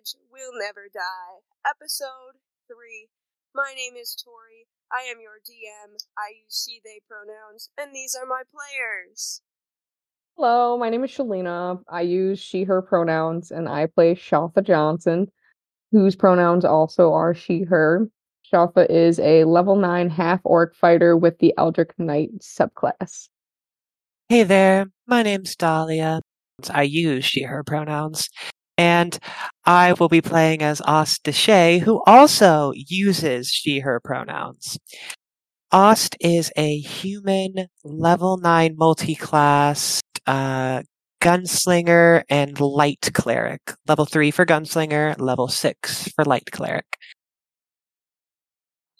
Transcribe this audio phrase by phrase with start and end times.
[0.00, 2.38] is Shifter's Ridge Will Never Die, Episode
[2.68, 3.08] 3.
[3.54, 4.66] My name is Tori.
[4.92, 5.96] I am your DM.
[6.16, 9.42] I use she, they pronouns, and these are my players.
[10.36, 11.82] Hello, my name is Shalina.
[11.88, 15.30] I use she, her pronouns, and I play Shautha Johnson,
[15.92, 18.08] whose pronouns also are she, her.
[18.52, 23.28] Shautha is a level 9 half orc fighter with the Eldritch Knight subclass.
[24.28, 26.20] Hey there, my name's Dahlia.
[26.70, 28.28] I use she, her pronouns.
[28.76, 29.18] And
[29.64, 34.78] I will be playing as Ost Deshay, who also uses she, her pronouns.
[35.72, 40.82] Ost is a human level 9 multi-class uh,
[41.20, 43.74] gunslinger and light cleric.
[43.86, 46.86] Level 3 for gunslinger, level 6 for light cleric.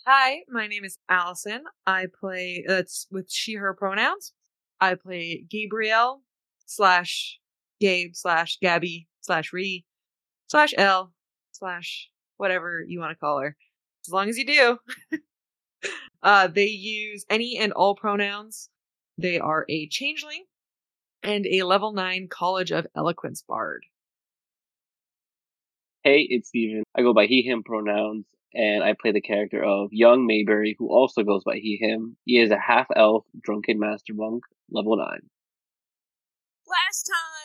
[0.07, 1.65] Hi, my name is Allison.
[1.87, 4.33] I play, that's with she, her pronouns.
[4.81, 6.21] I play Gaberielle
[6.67, 7.39] slash
[7.81, 9.85] Gabe slash Gabby slash re
[10.49, 11.13] slash L
[11.53, 13.57] slash whatever you want to call her.
[14.07, 14.79] As long as you do.
[16.23, 18.71] uh, they use any and all pronouns.
[19.19, 20.45] They are a changeling
[21.23, 23.85] and a level 9 College of Eloquence bard.
[26.03, 26.83] Hey, it's Steven.
[26.95, 30.89] I go by he, him pronouns, and I play the character of young Mayberry, who
[30.89, 32.17] also goes by he, him.
[32.25, 35.07] He is a half elf, drunken master monk, level 9.
[35.07, 37.40] Last time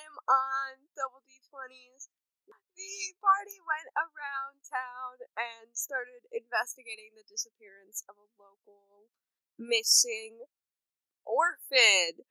[3.05, 9.13] the party went around town and started investigating the disappearance of a local
[9.61, 10.41] missing
[11.21, 12.25] orphan.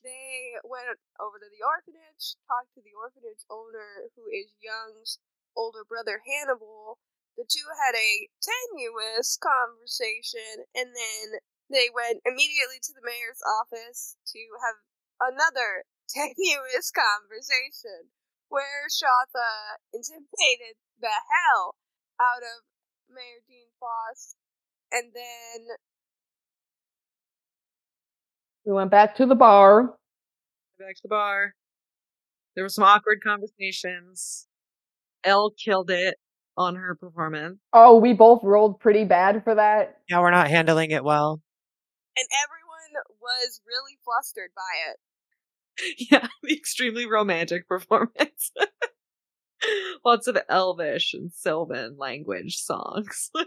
[0.00, 5.20] They went over to the orphanage, talked to the orphanage owner, who is Young's
[5.52, 6.96] older brother Hannibal.
[7.36, 14.16] The two had a tenuous conversation, and then they went immediately to the mayor's office
[14.32, 14.80] to have
[15.20, 18.08] another tenuous conversation
[18.50, 21.74] where Shautha intimidated the hell
[22.20, 22.62] out of
[23.08, 24.36] Mayor Dean Faust,
[24.92, 25.66] and then
[28.66, 29.94] We went back to the bar.
[30.78, 31.54] Back to the bar.
[32.54, 34.46] There were some awkward conversations.
[35.24, 36.16] Elle killed it
[36.56, 37.58] on her performance.
[37.72, 39.98] Oh, we both rolled pretty bad for that.
[40.08, 41.40] Yeah, we're not handling it well.
[42.16, 44.98] and everyone was really flustered by it.
[46.10, 48.52] Yeah, the extremely romantic performance.
[50.04, 53.30] Lots of Elvish and Sylvan language songs.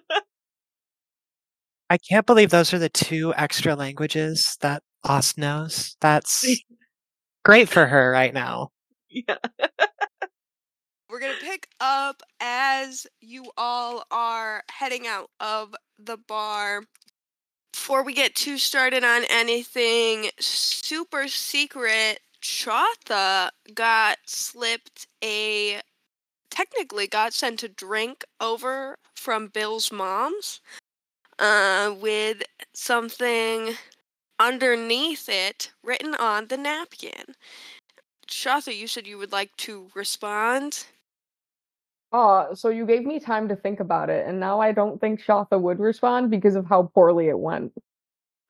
[1.89, 5.95] I can't believe those are the two extra languages that Ost knows.
[6.01, 6.45] That's
[7.43, 8.69] great for her right now.
[9.09, 9.37] yeah.
[11.09, 16.83] We're gonna pick up as you all are heading out of the bar.
[17.73, 25.81] Before we get too started on anything super secret, Shautha got slipped a
[26.49, 30.61] technically got sent a drink over from Bill's mom's
[31.39, 33.75] uh, with something
[34.39, 37.35] underneath it written on the napkin.
[38.27, 40.85] Shautha, you said you would like to respond.
[42.13, 45.19] Uh, so you gave me time to think about it, and now I don't think
[45.19, 47.73] Shautha would respond because of how poorly it went.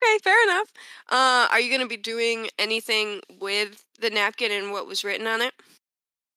[0.03, 0.67] Okay, fair enough.
[1.09, 5.27] Uh, are you going to be doing anything with the napkin and what was written
[5.27, 5.53] on it?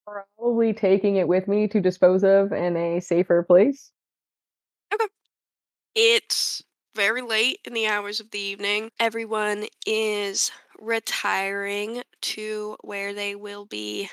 [0.06, 3.90] Probably taking it with me to dispose of in a safer place.
[4.94, 5.06] Okay.
[5.96, 6.62] It's
[6.94, 8.90] very late in the hours of the evening.
[9.00, 14.10] Everyone is retiring to where they will be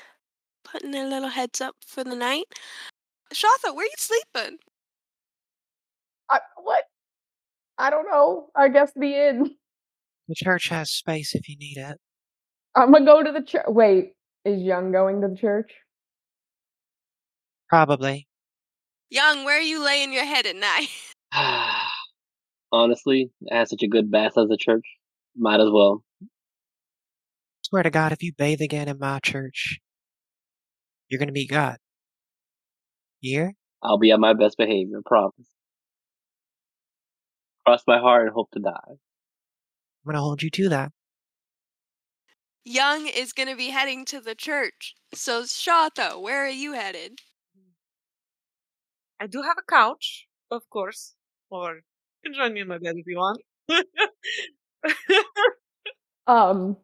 [0.63, 2.45] putting their little heads up for the night.
[3.33, 4.57] Shautha, where you sleeping?
[6.29, 6.83] I, what?
[7.77, 8.49] I don't know.
[8.55, 9.55] I guess the inn.
[10.27, 11.97] The church has space if you need it.
[12.75, 13.65] I'm gonna go to the church.
[13.67, 14.13] Wait,
[14.45, 15.71] is Young going to the church?
[17.69, 18.27] Probably.
[19.09, 20.87] Young, where are you laying your head at night?
[22.71, 24.85] Honestly, it has such a good bath as the church.
[25.35, 26.03] Might as well.
[27.63, 29.79] Swear to God, if you bathe again in my church,
[31.09, 31.77] you're gonna meet God.
[33.23, 33.53] Here?
[33.81, 35.47] I'll be on my best behavior, promise.
[37.65, 38.71] Cross my heart and hope to die.
[38.89, 38.97] I'm
[40.05, 40.91] gonna hold you to that.
[42.65, 44.95] Young is going to be heading to the church.
[45.13, 47.19] So, Shautha, where are you headed?
[49.19, 51.13] I do have a couch, of course.
[51.49, 51.81] Or you
[52.23, 53.41] can join me in my bed if you want.
[56.25, 56.77] Um,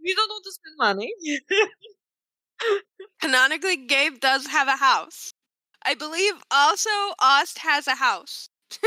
[0.00, 1.12] you don't want to spend money.
[3.20, 5.32] Canonically, Gabe does have a house.
[5.84, 6.90] I believe also
[7.20, 8.48] Ost has a house.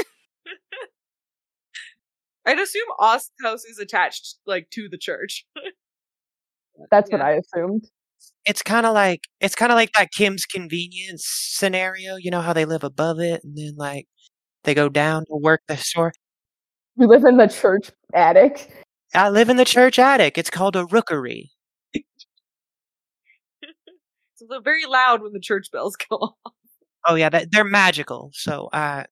[2.45, 5.45] I'd assume Ost's house is attached like to the church.
[6.91, 7.87] that's what I assumed.
[8.45, 12.15] it's kind of like it's kind of like that Kim's Convenience scenario.
[12.15, 14.07] You know how they live above it and then like
[14.63, 16.13] they go down to work the store.
[16.97, 18.71] You live in the church attic.
[19.13, 20.37] I live in the church attic.
[20.37, 21.51] It's called a rookery.
[24.35, 26.53] So they're very loud when the church bells go off.
[27.07, 28.31] Oh yeah, that, they're magical.
[28.33, 29.05] So I,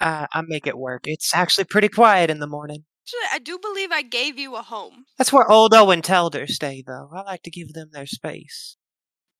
[0.00, 1.02] I I make it work.
[1.06, 2.84] It's actually pretty quiet in the morning.
[3.04, 5.06] Actually, I do believe I gave you a home.
[5.18, 7.10] That's where old Owen Telder stay, though.
[7.12, 8.76] I like to give them their space.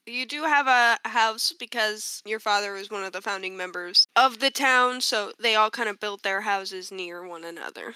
[0.06, 4.38] You do have a house because your father was one of the founding members of
[4.40, 7.94] the town, so they all kind of built their houses near one another.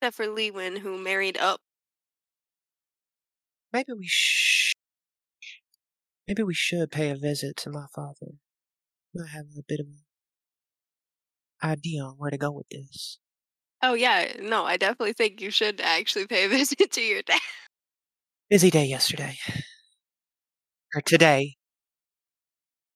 [0.00, 1.60] Except for Lewin, who married up.
[3.72, 4.72] Maybe we sh-
[6.26, 8.39] Maybe we should pay a visit to my father.
[9.18, 9.98] I have a bit of an
[11.62, 13.18] idea on where to go with this.
[13.82, 17.40] Oh yeah, no, I definitely think you should actually pay a visit to your dad.
[18.48, 19.36] Busy day yesterday.
[20.94, 21.56] Or today.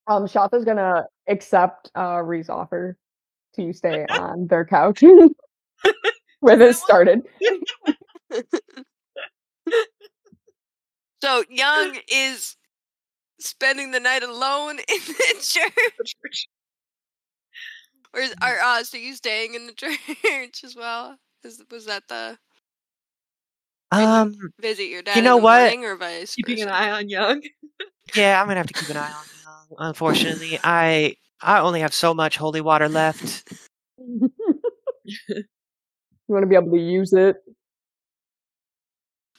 [0.06, 2.96] Um, Shautha's gonna accept uh Ree's offer
[3.56, 5.02] to stay on their couch
[6.40, 7.22] where this started.
[11.22, 12.56] so Young is
[13.44, 16.46] spending the night alone in the church.
[18.12, 21.16] Or is, are uh, so you staying in the church as well?
[21.44, 22.38] Is, was that the
[23.90, 25.16] Um, visit your dad?
[25.16, 25.74] You know what?
[25.76, 27.42] or vice Keeping an eye on Young.
[28.14, 29.76] yeah, I'm gonna have to keep an eye on him.
[29.78, 33.52] Unfortunately, I I only have so much holy water left.
[33.98, 34.30] you
[36.28, 37.36] want to be able to use it.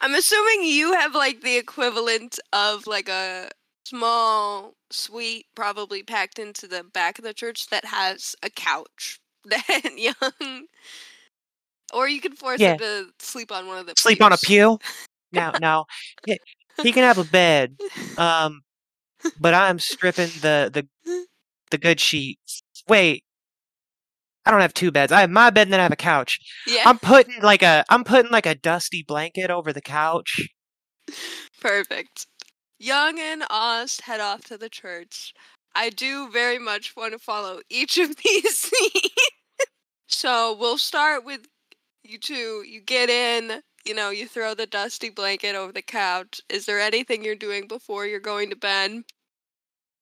[0.02, 3.50] I'm assuming you have like the equivalent of like a
[3.86, 9.92] small suite, probably packed into the back of the church that has a couch that
[9.98, 10.66] young.
[11.94, 12.74] Or you can force Yeah.
[12.74, 14.80] him to sleep on one of the Sleep on a pew?
[15.32, 15.86] No, no.
[16.26, 16.40] He,
[16.82, 17.78] he can have a bed.
[18.18, 18.62] Um,
[19.40, 20.88] but I'm stripping the the
[21.72, 22.64] the good sheets.
[22.88, 23.24] Wait,
[24.46, 25.12] I don't have two beds.
[25.12, 26.38] I have my bed and then I have a couch.
[26.68, 30.48] Yeah, I'm putting like a I'm putting like a dusty blanket over the couch.
[31.62, 32.28] perfect.
[32.80, 35.34] Young and Ost head off to the church.
[35.76, 39.14] I do very much want to follow each of these scenes.
[40.08, 41.48] so we'll start with
[42.04, 42.64] you two.
[42.68, 46.42] You get in, you know, you throw the dusty blanket over the couch.
[46.50, 49.04] Is there anything you're doing before you're going to bed?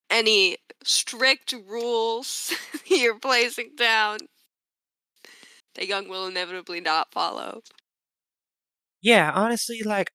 [0.09, 2.53] Any strict rules
[2.85, 4.19] you're placing down
[5.75, 7.61] that Young will inevitably not follow?
[9.01, 10.11] Yeah, honestly, like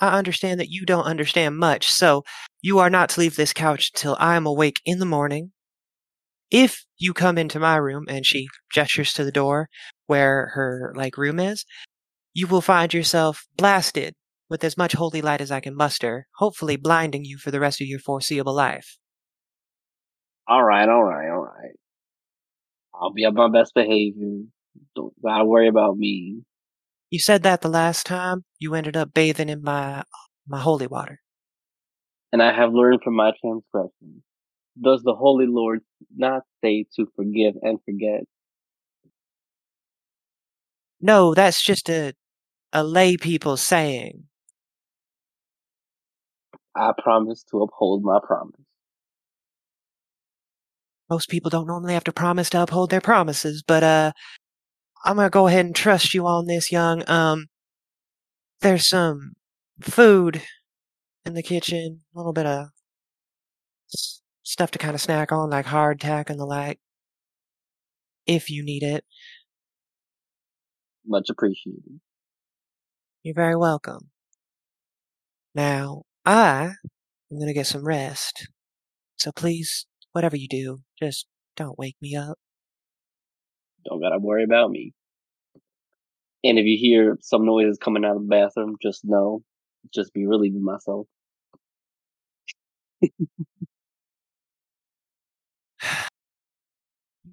[0.00, 2.22] I understand that you don't understand much, so
[2.62, 5.52] you are not to leave this couch till I am awake in the morning.
[6.50, 9.68] If you come into my room and she gestures to the door
[10.06, 11.64] where her like room is,
[12.34, 14.14] you will find yourself blasted
[14.48, 17.80] with as much holy light as I can muster, hopefully blinding you for the rest
[17.80, 18.98] of your foreseeable life.
[20.48, 21.74] All right, all right, all right.
[22.94, 24.42] I'll be on my best behavior.
[24.94, 26.42] Don't gotta worry about me.
[27.16, 30.02] You said that the last time you ended up bathing in my
[30.46, 31.22] my holy water.
[32.30, 34.22] And I have learned from my transgressions.
[34.78, 35.80] Does the Holy Lord
[36.14, 38.24] not say to forgive and forget?
[41.00, 42.12] No, that's just a
[42.74, 44.24] a lay people saying.
[46.74, 48.60] I promise to uphold my promise.
[51.08, 54.12] most people don't normally have to promise to uphold their promises, but uh
[55.06, 57.02] I'm gonna go ahead and trust you on this, young.
[57.08, 57.46] Um
[58.60, 59.34] there's some
[59.80, 60.42] food
[61.26, 62.68] in the kitchen, a little bit of
[64.42, 66.80] stuff to kind of snack on, like hardtack and the like.
[68.26, 69.04] If you need it,
[71.06, 72.00] Much appreciated.
[73.22, 74.10] you're very welcome.
[75.54, 76.74] Now, I
[77.30, 78.48] am gonna get some rest.
[79.16, 82.38] So please, whatever you do, just don't wake me up.
[83.88, 84.92] Don't gotta worry about me.
[86.44, 89.42] And if you hear some noises coming out of the bathroom, just know,
[89.94, 91.06] just be relieving myself.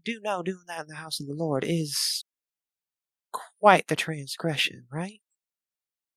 [0.03, 2.25] Do know doing that in the house of the Lord is
[3.31, 5.21] quite the transgression, right?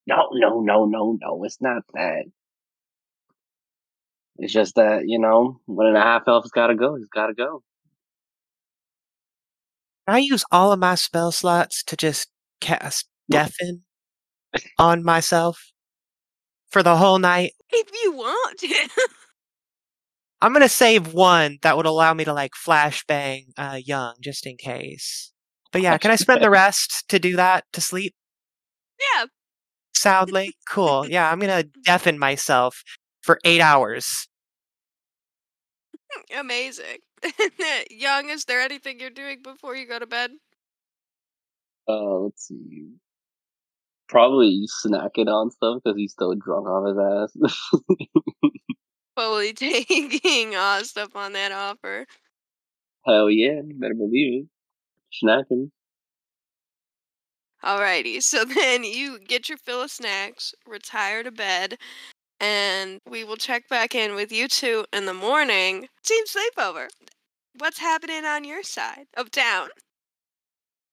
[0.07, 1.43] No, no, no, no, no.
[1.43, 2.25] It's not that.
[4.37, 6.95] It's just that you know, one and a half elf's gotta go.
[6.95, 7.63] He's gotta go.
[10.07, 12.29] I use all of my spell slots to just
[12.61, 13.83] cast deafen
[14.79, 15.71] on myself
[16.69, 17.53] for the whole night.
[17.69, 18.89] If you want to.
[20.41, 24.55] I'm gonna save one that would allow me to like flashbang uh, young just in
[24.55, 25.31] case.
[25.71, 28.13] But yeah, can I spend the rest to do that to sleep?
[28.99, 29.25] yeah.
[29.95, 30.53] soundly?
[30.69, 31.09] Cool.
[31.09, 32.83] Yeah, I'm gonna deafen myself
[33.21, 34.27] for eight hours.
[36.37, 36.99] Amazing.
[37.89, 40.31] Young, is there anything you're doing before you go to bed?
[41.87, 42.89] Uh, let's see.
[44.07, 48.01] Probably snacking on stuff because he's still drunk off his ass.
[49.15, 52.05] Fully taking uh, stuff on that offer.
[53.05, 55.23] Hell yeah, you better believe it.
[55.23, 55.71] Snacking.
[57.63, 61.77] Alrighty, so then you get your fill of snacks, retire to bed,
[62.39, 65.87] and we will check back in with you two in the morning.
[66.03, 66.87] Team sleepover.
[67.57, 69.69] What's happening on your side of town?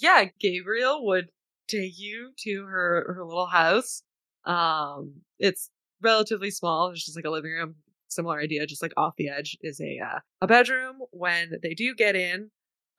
[0.04, 1.28] yeah, Gabriel would
[1.68, 4.02] take you to her her little house.
[4.44, 5.70] Um, it's
[6.02, 6.90] relatively small.
[6.90, 7.76] It's just like a living room.
[8.08, 10.98] Similar idea, just like off the edge is a uh, a bedroom.
[11.10, 12.50] When they do get in,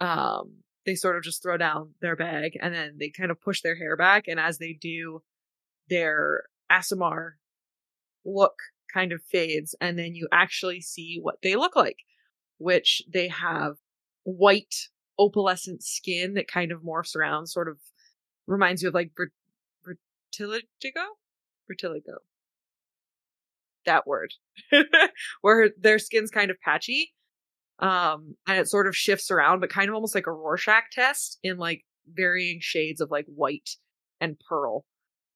[0.01, 3.61] um, they sort of just throw down their bag and then they kind of push
[3.61, 4.27] their hair back.
[4.27, 5.21] And as they do,
[5.89, 7.33] their Aasimar
[8.25, 8.55] look
[8.93, 11.97] kind of fades, and then you actually see what they look like,
[12.57, 13.75] which they have
[14.23, 14.75] white
[15.19, 17.77] opalescent skin that kind of morphs around, sort of
[18.47, 19.11] reminds you of like
[20.35, 21.01] Vertiligo?
[21.67, 22.17] Vertiligo.
[23.85, 24.33] That word.
[25.41, 27.13] Where their skin's kind of patchy.
[27.79, 31.39] Um, and it sort of shifts around, but kind of almost like a Rorschach test
[31.43, 33.71] in like varying shades of like white
[34.21, 34.85] and pearl.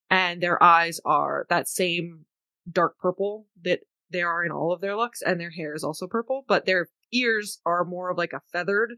[0.10, 2.26] And their eyes are that same
[2.72, 6.08] dark purple that they are in all of their looks, and their hair is also
[6.08, 8.94] purple, but their ears are more of like a feathered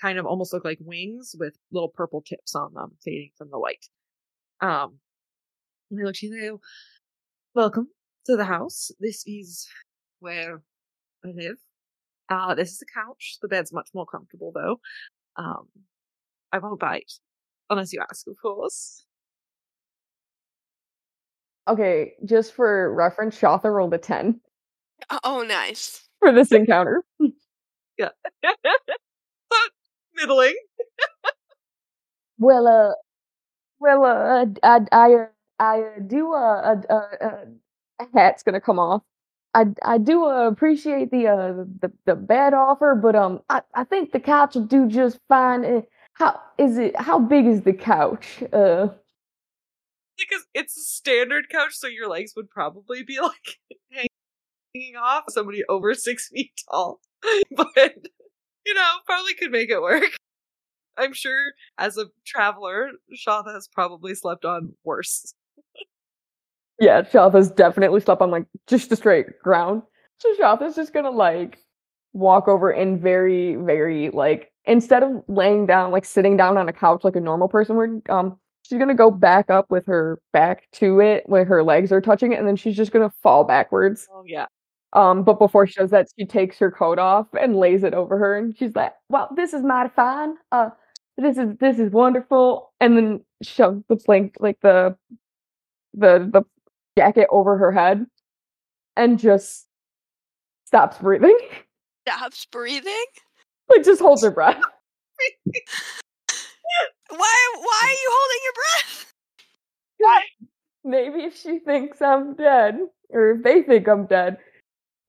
[0.00, 3.58] kind of almost look like wings with little purple tips on them, fading from the
[3.58, 3.86] white.
[4.60, 4.98] Um,
[5.90, 6.60] and they look go,
[7.54, 7.88] Welcome
[8.26, 8.90] to the house.
[9.00, 9.66] This is
[10.20, 10.62] where
[11.24, 11.56] I live.
[12.28, 13.38] Uh, this is the couch.
[13.40, 14.80] The bed's much more comfortable though.
[15.36, 15.68] Um,
[16.52, 17.12] I won't bite.
[17.70, 19.05] Unless you ask, of course.
[21.68, 24.40] Okay, just for reference, Shautha rolled a 10
[25.24, 26.08] Oh, nice.
[26.20, 27.02] for this encounter.
[27.98, 28.14] but
[30.14, 30.56] middling.
[32.38, 32.92] Well, uh,
[33.80, 35.26] well, uh, I, I, uh,
[35.58, 37.44] I uh, do, uh, uh, uh, uh,
[38.00, 39.02] a hat's gonna come off.
[39.54, 43.84] I, I do uh, appreciate the, uh, the, the bed offer, but, um, I, I
[43.84, 45.64] think the couch will do just fine.
[45.64, 45.82] Uh,
[46.14, 48.42] how is it, how big is the couch?
[48.52, 48.88] Uh,
[50.18, 53.58] Because it's a standard couch, so your legs would probably be like
[54.74, 57.00] hanging off somebody over six feet tall.
[57.56, 57.96] But,
[58.64, 60.04] you know, probably could make it work.
[60.96, 65.34] I'm sure as a traveler, Shautha has probably slept on worse.
[66.80, 69.82] yeah, Shautha's definitely slept on, like, just the straight ground.
[70.18, 71.58] So Shautha's just gonna, like,
[72.12, 76.72] walk over and very, very, like, instead of laying down, like, sitting down on a
[76.72, 80.68] couch like a normal person would, um, she's gonna go back up with her back
[80.72, 84.08] to it where her legs are touching it, and then she's just gonna fall backwards.
[84.12, 84.46] Oh, yeah.
[84.92, 88.18] Um, but before she does that, she takes her coat off and lays it over
[88.18, 90.34] her, and she's like, "Well, this is mighty fine.
[90.52, 90.70] Uh,
[91.16, 94.96] this is this is wonderful." And then shoves the blank, like the
[95.94, 96.42] the the
[96.98, 98.06] jacket over her head,
[98.96, 99.66] and just
[100.66, 101.38] stops breathing.
[102.08, 103.04] Stops breathing?
[103.68, 104.60] like just holds her breath.
[107.10, 109.12] Why why are you holding your breath?
[110.84, 112.78] Maybe if she thinks I'm dead,
[113.10, 114.38] or if they think I'm dead,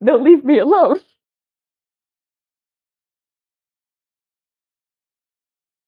[0.01, 1.00] they'll leave me alone.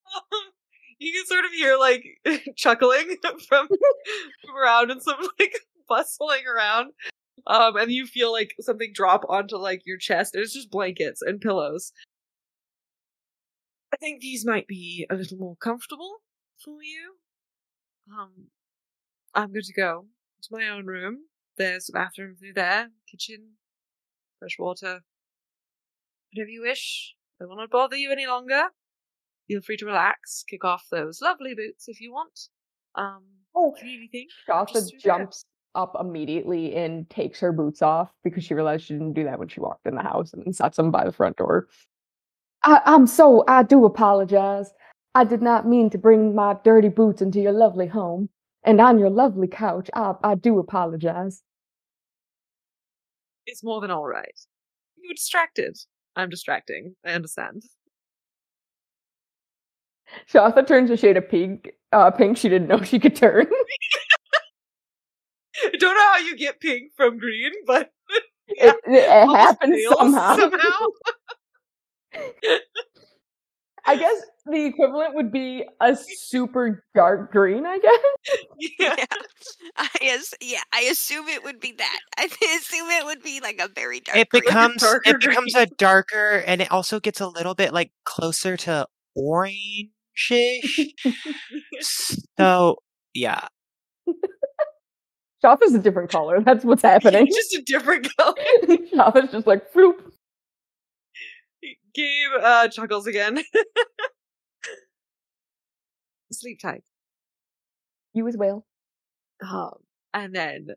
[0.99, 2.03] you can sort of hear like
[2.55, 3.67] chuckling from, from
[4.55, 5.55] around and some like
[5.87, 6.91] bustling around.
[7.47, 10.35] Um, and you feel like something drop onto like your chest.
[10.35, 11.93] It's just blankets and pillows.
[13.93, 16.17] I think these might be a little more comfortable
[16.63, 17.15] for you.
[18.11, 18.47] Um,
[19.33, 20.05] I'm going to go
[20.43, 21.19] to my own room.
[21.57, 23.53] There's a bathroom through there, kitchen,
[24.39, 25.01] fresh water,
[26.31, 27.15] whatever you wish.
[27.41, 28.63] I will not bother you any longer.
[29.47, 32.39] Feel free to relax, kick off those lovely boots if you want.
[32.95, 33.23] Um,
[33.55, 35.17] Oh, anything, Shasta through there.
[35.17, 35.43] jumps
[35.73, 39.47] up immediately and takes her boots off because she realized she didn't do that when
[39.47, 41.67] she walked in the house and then sets them by the front door.
[42.63, 44.71] I, I'm so, I do apologize.
[45.15, 48.29] I did not mean to bring my dirty boots into your lovely home
[48.63, 49.89] and on your lovely couch.
[49.93, 51.41] I, I do apologize.
[53.45, 54.39] It's more than all right.
[54.97, 55.77] You were distracted.
[56.15, 56.95] I'm distracting.
[57.05, 57.63] I understand.
[60.25, 61.71] Shasta turns a shade of pink.
[61.91, 62.37] Uh, pink.
[62.37, 63.47] She didn't know she could turn.
[65.63, 70.35] I don't know how you get pink from green, but it, it, it happens somehow.
[70.35, 70.59] somehow.
[73.85, 77.99] I guess the equivalent would be a super dark green, I guess.
[78.79, 78.95] yeah.
[78.97, 79.05] Yeah.
[79.77, 81.99] I as- yeah, I assume it would be that.
[82.17, 84.17] I assume it would be like a very dark.
[84.17, 84.43] It green.
[84.45, 88.57] becomes darker it becomes a darker, and it also gets a little bit like closer
[88.57, 88.85] to
[89.15, 90.79] orange-ish.
[92.29, 92.75] so
[93.13, 93.47] yeah,
[95.41, 96.41] Shop is a different color.
[96.41, 97.27] That's what's happening.
[97.27, 98.35] Just a different color.
[98.93, 99.95] Shop is just like floop.
[101.99, 103.39] Gabe uh, chuckles again.
[106.31, 106.83] Sleep tight.
[108.13, 108.65] You as well.
[109.47, 109.73] Um,
[110.13, 110.67] and then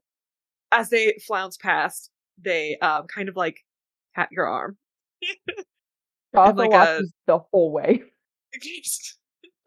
[0.72, 2.10] as they flounce past,
[2.42, 3.58] they um, kind of like
[4.14, 4.76] pat your arm.
[6.34, 8.02] Shop like a- the whole way.
[8.62, 9.18] just,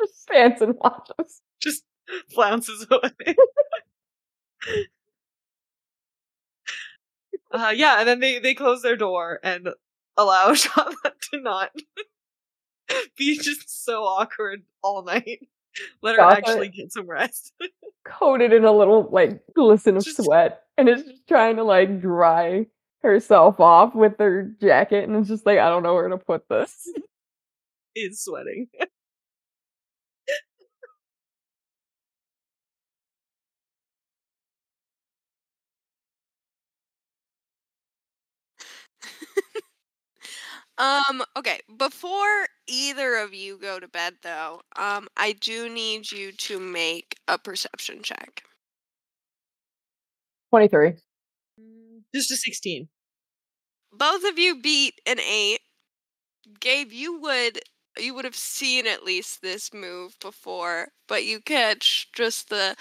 [0.01, 1.41] Just stands and watches.
[1.61, 1.83] just
[2.33, 3.35] flounces away.
[7.51, 9.69] uh, yeah, and then they, they close their door and
[10.17, 11.71] allow Charlotte to not
[13.17, 15.47] be just so awkward all night.
[16.01, 17.53] Let her Charlotte- actually get some rest.
[18.05, 20.61] Coated in a little like glisten of Just- sweat.
[20.77, 22.65] And is just trying to like dry
[23.01, 26.47] herself off with her jacket and it's just like I don't know where to put
[26.49, 26.89] this.
[27.95, 28.67] is sweating.
[40.77, 46.31] Um, okay, before either of you go to bed though, um, I do need you
[46.33, 48.43] to make a perception check.
[50.49, 50.93] Twenty three.
[52.13, 52.87] Just a 16.
[53.91, 55.59] Both of you beat an eight.
[56.59, 57.59] Gabe, you would
[57.97, 62.75] you would have seen at least this move before, but you catch just the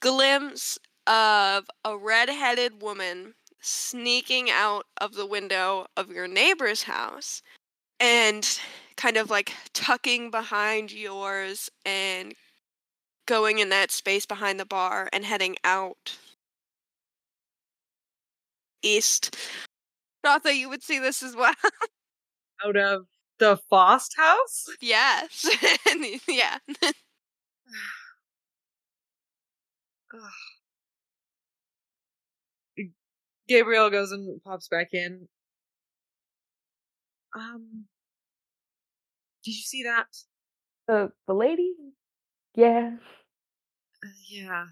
[0.00, 3.34] glimpse of a red-headed woman
[3.66, 7.42] sneaking out of the window of your neighbor's house
[7.98, 8.60] and
[8.96, 12.34] kind of like tucking behind yours and
[13.26, 16.16] going in that space behind the bar and heading out
[18.82, 19.36] east.
[20.24, 21.54] Rotha, you would see this as well.
[22.64, 23.06] Out of
[23.38, 24.66] the Faust house?
[24.80, 25.46] yes.
[26.28, 26.58] yeah.
[33.48, 35.28] Gabriel goes and pops back in.
[37.34, 37.84] Um,
[39.44, 40.06] did you see that?
[40.88, 41.74] The the lady?
[42.54, 42.96] Yeah.
[44.04, 44.64] Uh, yeah.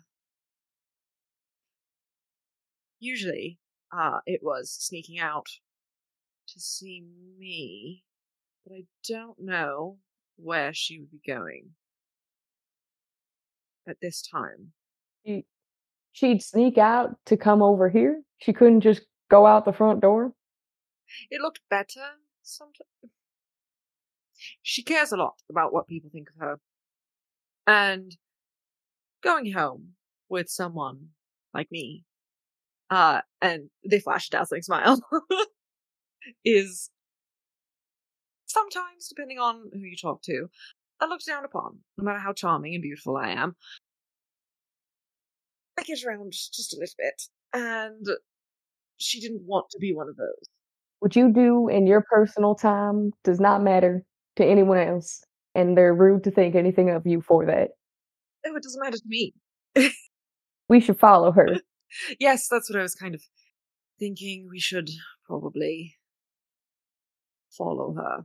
[3.00, 3.58] Usually,
[3.96, 5.46] uh, it was sneaking out
[6.48, 7.04] to see
[7.38, 8.04] me,
[8.64, 9.98] but I don't know
[10.36, 11.70] where she would be going
[13.86, 14.72] at this time.
[16.14, 18.22] She'd sneak out to come over here.
[18.38, 20.32] She couldn't just go out the front door.
[21.30, 22.00] It looked better
[22.42, 22.88] sometimes.
[24.62, 26.60] She cares a lot about what people think of her.
[27.66, 28.16] And
[29.22, 29.94] going home
[30.28, 31.08] with someone
[31.52, 32.04] like me,
[32.90, 35.00] uh, and they flash a dazzling smile,
[36.44, 36.90] is
[38.46, 40.48] sometimes, depending on who you talk to,
[41.00, 43.56] I looked down upon, no matter how charming and beautiful I am.
[45.78, 48.06] I get around just a little bit, and
[48.98, 50.48] she didn't want to be one of those.
[51.00, 54.04] What you do in your personal time does not matter
[54.36, 55.22] to anyone else,
[55.54, 57.70] and they're rude to think anything of you for that.
[58.46, 59.34] Oh, it doesn't matter to me.
[60.68, 61.48] We should follow her.
[62.20, 63.22] yes, that's what I was kind of
[63.98, 64.48] thinking.
[64.50, 64.90] We should
[65.26, 65.96] probably
[67.50, 68.24] follow her.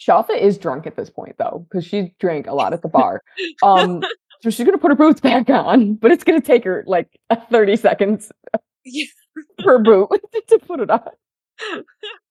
[0.00, 3.22] Shautha is drunk at this point though, because she drank a lot at the bar.
[3.62, 4.02] Um,
[4.44, 7.08] so she's gonna put her boots back on, but it's gonna take her like
[7.50, 8.30] 30 seconds
[8.84, 9.06] Yeah.
[9.58, 10.10] per boot
[10.48, 11.08] to put it on.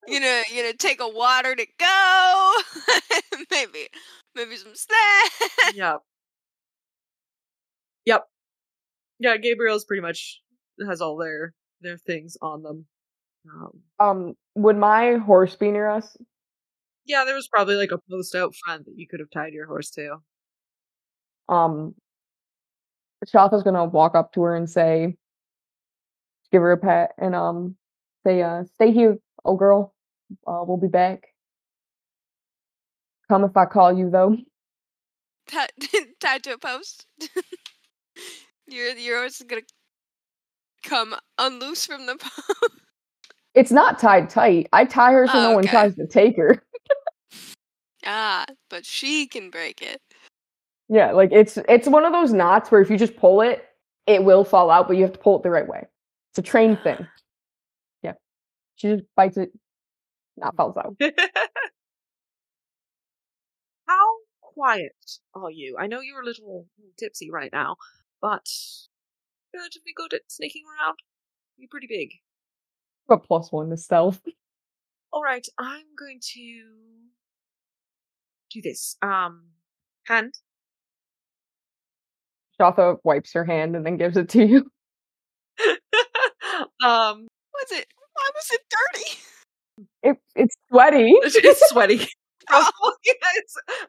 [0.08, 2.54] you know, you know, take a water to go.
[3.52, 3.88] maybe,
[4.36, 5.76] maybe some snacks.
[5.76, 5.98] yep.
[8.06, 8.26] Yep.
[9.20, 10.42] Yeah, Gabriel's pretty much
[10.88, 12.86] has all their their things on them.
[13.52, 16.16] Um, Um, would my horse be near us?
[17.06, 19.66] yeah, there was probably like a post out front that you could have tied your
[19.68, 20.18] horse to.
[21.50, 21.96] Um,
[23.26, 25.16] Shautha's gonna walk up to her and say,
[26.52, 27.76] give her a pat and um,
[28.26, 29.94] say, uh, stay here, old girl.
[30.48, 31.24] Uh, we'll be back.
[33.30, 34.38] Come if I call you though.
[35.48, 35.72] Tied,
[36.20, 37.06] tied to a post.
[38.68, 39.62] your yours is gonna
[40.84, 42.72] come unloose from the post.
[43.56, 44.68] It's not tied tight.
[44.74, 46.64] I tie her so Oh, no one tries to take her.
[48.06, 50.02] ah, but she can break it.
[50.90, 53.64] Yeah, like it's it's one of those knots where if you just pull it,
[54.06, 55.86] it will fall out, but you have to pull it the right way.
[56.32, 57.08] It's a trained thing.
[58.04, 58.14] Yeah.
[58.76, 59.52] She just bites it,
[60.38, 60.96] not falls out.
[63.88, 64.92] How quiet,
[65.34, 65.78] are you?
[65.80, 66.68] I know you're a little
[66.98, 67.78] tipsy right now,
[68.22, 68.46] but
[69.54, 70.98] you're relatively good at sneaking around.
[71.58, 72.10] You're pretty big.
[73.10, 74.22] A plus one to stealth.
[75.14, 76.64] All right, I'm going to
[78.52, 78.98] do this.
[79.02, 79.46] Um,
[80.08, 80.34] hand.
[82.64, 84.60] Jotha wipes her hand and then gives it to you.
[86.84, 87.88] um, Was it?
[88.14, 89.20] Why was it dirty?
[90.04, 91.14] It, it's sweaty.
[91.22, 91.98] it's sweaty.
[92.48, 92.72] Probably.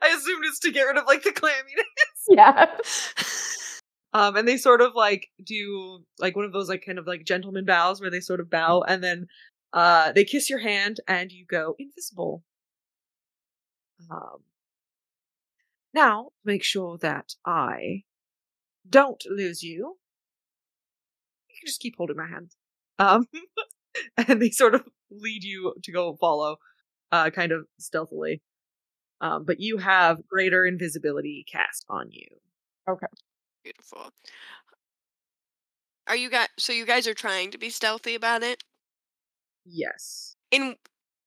[0.03, 2.25] I assumed it's to get rid of like the clamminess.
[2.29, 2.67] Yeah.
[4.13, 7.25] Um, and they sort of like do like one of those like kind of like
[7.25, 9.27] gentleman bows where they sort of bow and then
[9.73, 12.45] uh they kiss your hand and you go invisible.
[14.09, 14.45] Um,
[15.93, 18.05] now make sure that I
[18.89, 19.97] don't lose you.
[21.49, 22.51] You can just keep holding my hand.
[22.99, 23.27] Um,
[24.29, 26.57] and they sort of lead you to go follow,
[27.13, 28.43] uh, kind of stealthily.
[29.21, 32.27] Um, but you have greater invisibility cast on you.
[32.89, 33.07] Okay.
[33.63, 34.11] Beautiful.
[36.07, 36.49] Are you guys?
[36.59, 38.63] So you guys are trying to be stealthy about it?
[39.65, 40.37] Yes.
[40.51, 40.77] In,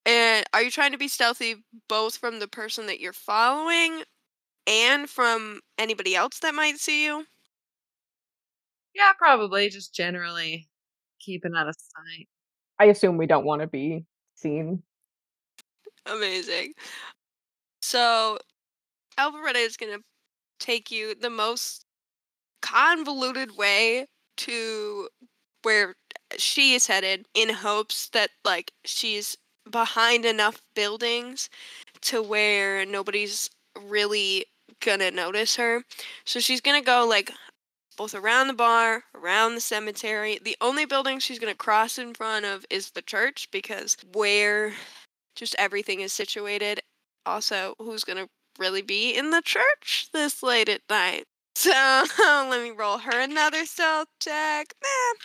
[0.05, 1.55] and are you trying to be stealthy
[1.89, 4.03] both from the person that you're following,
[4.67, 7.25] and from anybody else that might see you?
[8.97, 9.69] Yeah, probably.
[9.69, 10.67] Just generally
[11.19, 12.27] keeping out of sight.
[12.79, 14.05] I assume we don't want to be
[14.35, 14.81] seen.
[16.07, 16.73] Amazing.
[17.81, 18.39] So,
[19.19, 20.03] Alvaretta is going to
[20.59, 21.85] take you the most
[22.61, 24.07] convoluted way
[24.37, 25.09] to
[25.63, 25.95] where
[26.37, 29.37] she is headed in hopes that, like, she's
[29.69, 31.49] behind enough buildings
[32.01, 33.49] to where nobody's
[33.87, 34.45] really
[34.79, 35.83] gonna notice her.
[36.25, 37.31] So she's gonna go, like,
[37.97, 40.39] both around the bar, around the cemetery.
[40.41, 44.73] The only building she's gonna cross in front of is the church because where
[45.35, 46.81] just everything is situated.
[47.25, 51.25] Also, who's gonna really be in the church this late at night?
[51.57, 51.71] So
[52.21, 54.75] let me roll her another stealth check.
[54.83, 55.15] Man,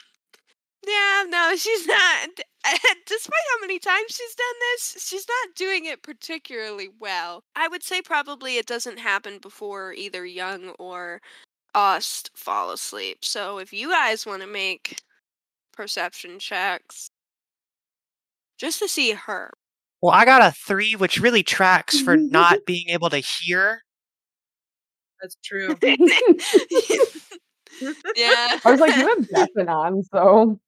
[0.87, 2.28] yeah, no, she's not.
[3.06, 7.44] Despite how many times she's done this, she's not doing it particularly well.
[7.54, 11.20] I would say probably it doesn't happen before either Young or
[11.74, 13.18] Ost fall asleep.
[13.24, 15.00] So if you guys want to make
[15.72, 17.11] perception checks,
[18.58, 19.50] just to see her,
[20.00, 23.82] Well, I got a three, which really tracks for not being able to hear.
[25.20, 25.68] That's true.
[28.16, 28.58] yeah.
[28.64, 30.61] I was like, you have Deafin on, so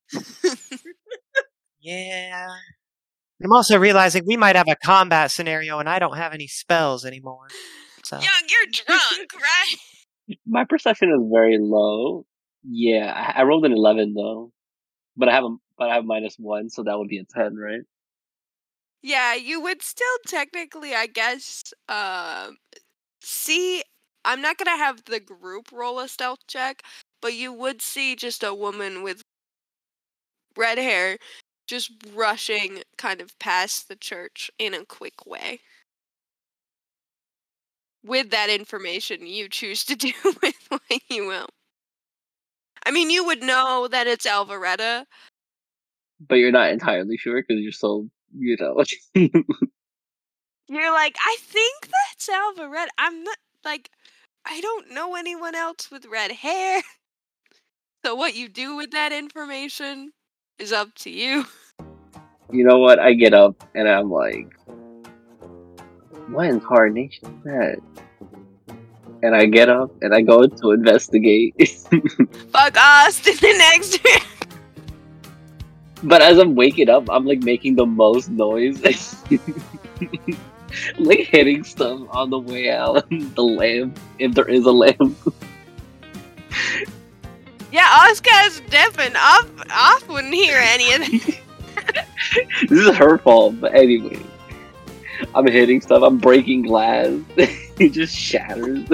[1.80, 2.48] Yeah.
[3.42, 7.04] I'm also realizing we might have a combat scenario and I don't have any spells
[7.04, 7.48] anymore.
[8.04, 9.76] So Young, you're drunk, right?
[10.46, 12.26] My perception is very low.
[12.62, 14.52] Yeah, I, I rolled an eleven though,
[15.16, 17.56] but I have a but I have minus one, so that would be a ten,
[17.56, 17.82] right?
[19.02, 22.58] Yeah, you would still technically, I guess, um,
[23.22, 23.82] see.
[24.24, 26.82] I'm not gonna have the group roll a stealth check,
[27.22, 29.22] but you would see just a woman with
[30.56, 31.18] red hair
[31.66, 35.60] just rushing kind of past the church in a quick way.
[38.04, 40.12] With that information, you choose to do
[40.42, 41.48] with what you will.
[42.86, 45.06] I mean, you would know that it's Alvaretta,
[46.28, 48.82] But you're not entirely sure because you're so you know.
[50.68, 52.88] You're like, I think that's Alvaretta.
[52.98, 53.90] I'm not like,
[54.46, 56.82] I don't know anyone else with red hair.
[58.04, 60.12] So what you do with that information
[60.58, 61.46] is up to you.
[62.52, 62.98] you know what?
[62.98, 64.54] I get up and I'm like,
[66.28, 67.78] what incarnation is that?
[69.22, 71.54] And I get up and I go to investigate.
[72.52, 74.00] Fuck Austin the next
[76.04, 78.82] but as I'm waking up, I'm like making the most noise.
[80.98, 83.08] like hitting stuff on the way out.
[83.08, 85.16] the lamp, if there is a lamp.
[87.72, 89.16] Yeah, Oscar's deafened.
[89.16, 92.06] Off off wouldn't hear any of that.
[92.68, 94.18] this is her fault, but anyway.
[95.34, 97.08] I'm hitting stuff, I'm breaking glass.
[97.36, 98.86] it just shatters.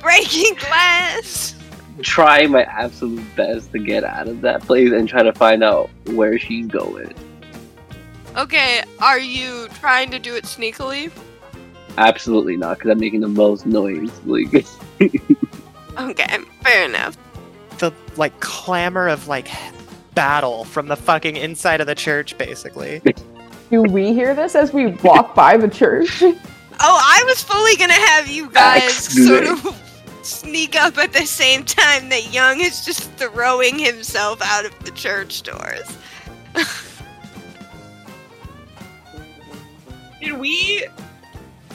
[0.00, 1.54] Breaking glass.
[2.02, 5.90] trying my absolute best to get out of that place and try to find out
[6.08, 7.12] where she's going.
[8.36, 11.10] Okay, are you trying to do it sneakily?
[11.96, 14.10] Absolutely not, because I'm making the most noise.
[14.24, 14.66] Like,
[15.96, 17.16] Okay, fair enough.
[17.78, 19.48] the like clamor of like
[20.14, 23.00] battle from the fucking inside of the church, basically.
[23.70, 26.22] do we hear this as we walk by the church?
[26.22, 26.36] Oh,
[26.80, 29.80] I was fully gonna have you guys sort of
[30.22, 34.90] sneak up at the same time that Young is just throwing himself out of the
[34.92, 35.96] church doors.
[40.20, 40.86] Did we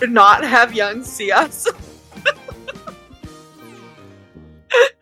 [0.01, 1.67] not have Young see us?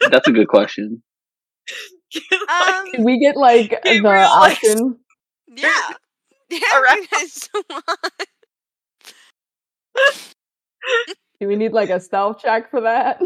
[0.10, 1.02] That's a good question.
[2.50, 4.98] Um, Do we get like the Gabriel, like, option?
[5.48, 5.70] yeah.
[6.50, 6.98] Yeah, Around.
[7.02, 7.86] you guys want.
[11.40, 13.22] Do we need like a stealth check for that?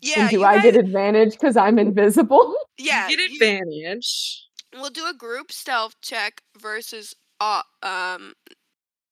[0.00, 2.56] Yeah, and do I guys, get advantage because I'm invisible?
[2.78, 4.46] yeah, you get you- advantage.
[4.74, 8.32] We'll do a group stealth check versus uh, um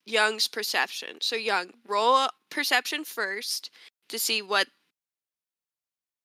[0.05, 1.19] Young's perception.
[1.21, 3.69] So Young, roll perception first
[4.09, 4.67] to see what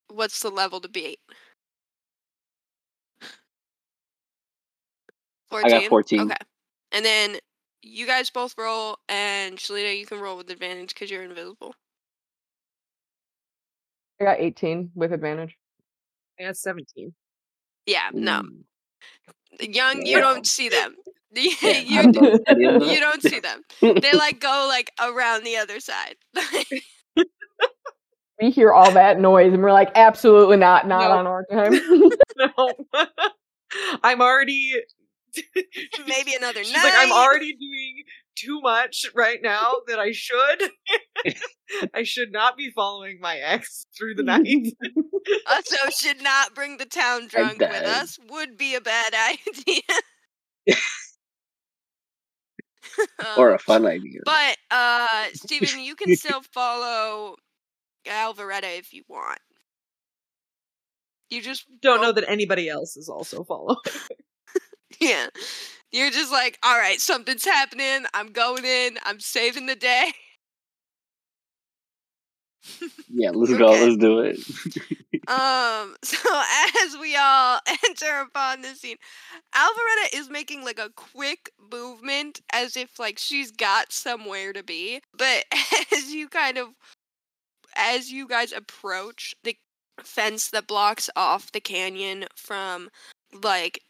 [0.08, 1.18] what's the level to beat.
[5.52, 6.20] I got 14.
[6.22, 6.34] Okay.
[6.92, 7.36] And then
[7.82, 11.74] you guys both roll and Shalina, you can roll with advantage because you're invisible.
[14.20, 15.56] I got 18 with advantage.
[16.40, 17.12] I got 17.
[17.86, 18.40] Yeah, no.
[18.40, 18.64] Ooh.
[19.60, 20.20] Young, you Yeah.
[20.20, 20.96] don't see them.
[21.34, 23.62] you, you, don't know any of you don't see them.
[23.80, 26.16] They like go like around the other side.
[28.40, 31.18] We hear all that noise and we're like, absolutely not, not Nope.
[31.18, 31.72] on our time.
[32.36, 32.72] No.
[34.02, 34.74] I'm already.
[36.06, 38.04] Maybe another She's like, I'm already doing
[38.36, 40.70] too much right now that I should.
[41.94, 44.46] I should not be following my ex through the night.
[45.48, 48.16] Also, should not bring the town drunk with us.
[48.30, 50.76] Would be a bad idea.
[53.36, 54.20] or Um, a fun idea.
[54.24, 57.34] But uh Steven, you can still follow
[58.06, 59.40] Alvaretta if you want.
[61.28, 63.76] You just Don't know that anybody else is also following.
[65.00, 65.28] Yeah.
[65.92, 68.04] You're just like, all right, something's happening.
[68.12, 68.98] I'm going in.
[69.04, 70.12] I'm saving the day.
[73.08, 73.68] yeah, let's go.
[73.68, 73.84] Okay.
[73.84, 74.36] Let's do it.
[75.28, 76.42] Um, so
[76.84, 78.96] as we all enter upon the scene,
[79.54, 85.00] Alvaretta is making like a quick movement as if like she's got somewhere to be.
[85.16, 85.44] But
[85.92, 86.68] as you kind of
[87.76, 89.56] as you guys approach the
[90.02, 92.90] fence that blocks off the canyon from
[93.42, 93.80] like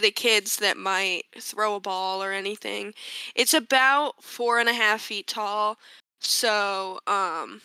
[0.00, 2.94] the kids that might throw a ball or anything,
[3.34, 5.78] it's about four and a half feet tall.
[6.20, 7.60] So, um,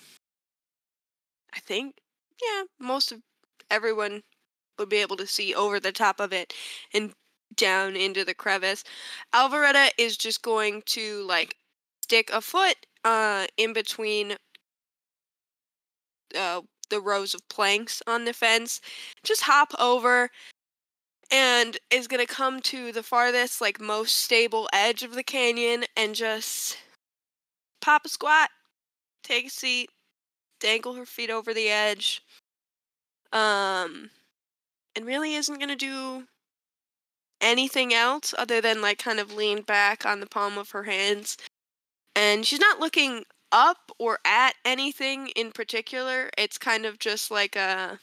[1.54, 1.96] I think
[2.42, 3.22] yeah, most of
[3.70, 4.24] everyone
[4.80, 6.54] would be able to see over the top of it
[6.94, 7.14] and
[7.56, 8.84] down into the crevice.
[9.34, 11.58] Alvaretta is just going to like
[12.04, 14.38] stick a foot uh in between
[16.36, 18.82] uh the rows of planks on the fence,
[19.24, 20.32] just hop over
[21.32, 25.86] and is going to come to the farthest like most stable edge of the canyon
[25.96, 26.78] and just
[27.82, 28.50] pop a squat,
[29.24, 29.90] take a seat,
[30.60, 32.22] dangle her feet over the edge.
[33.32, 34.10] Um
[34.96, 36.24] and really isn't going to do
[37.42, 41.38] anything else other than like kind of lean back on the palm of her hands.
[42.16, 46.30] And she's not looking up or at anything in particular.
[46.38, 48.00] It's kind of just like a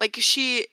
[0.00, 0.66] like she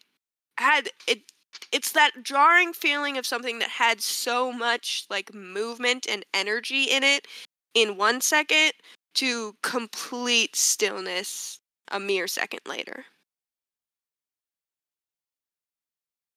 [0.57, 1.31] had it
[1.71, 7.03] it's that jarring feeling of something that had so much like movement and energy in
[7.03, 7.27] it
[7.73, 8.73] in one second
[9.15, 11.59] to complete stillness
[11.91, 13.05] a mere second later.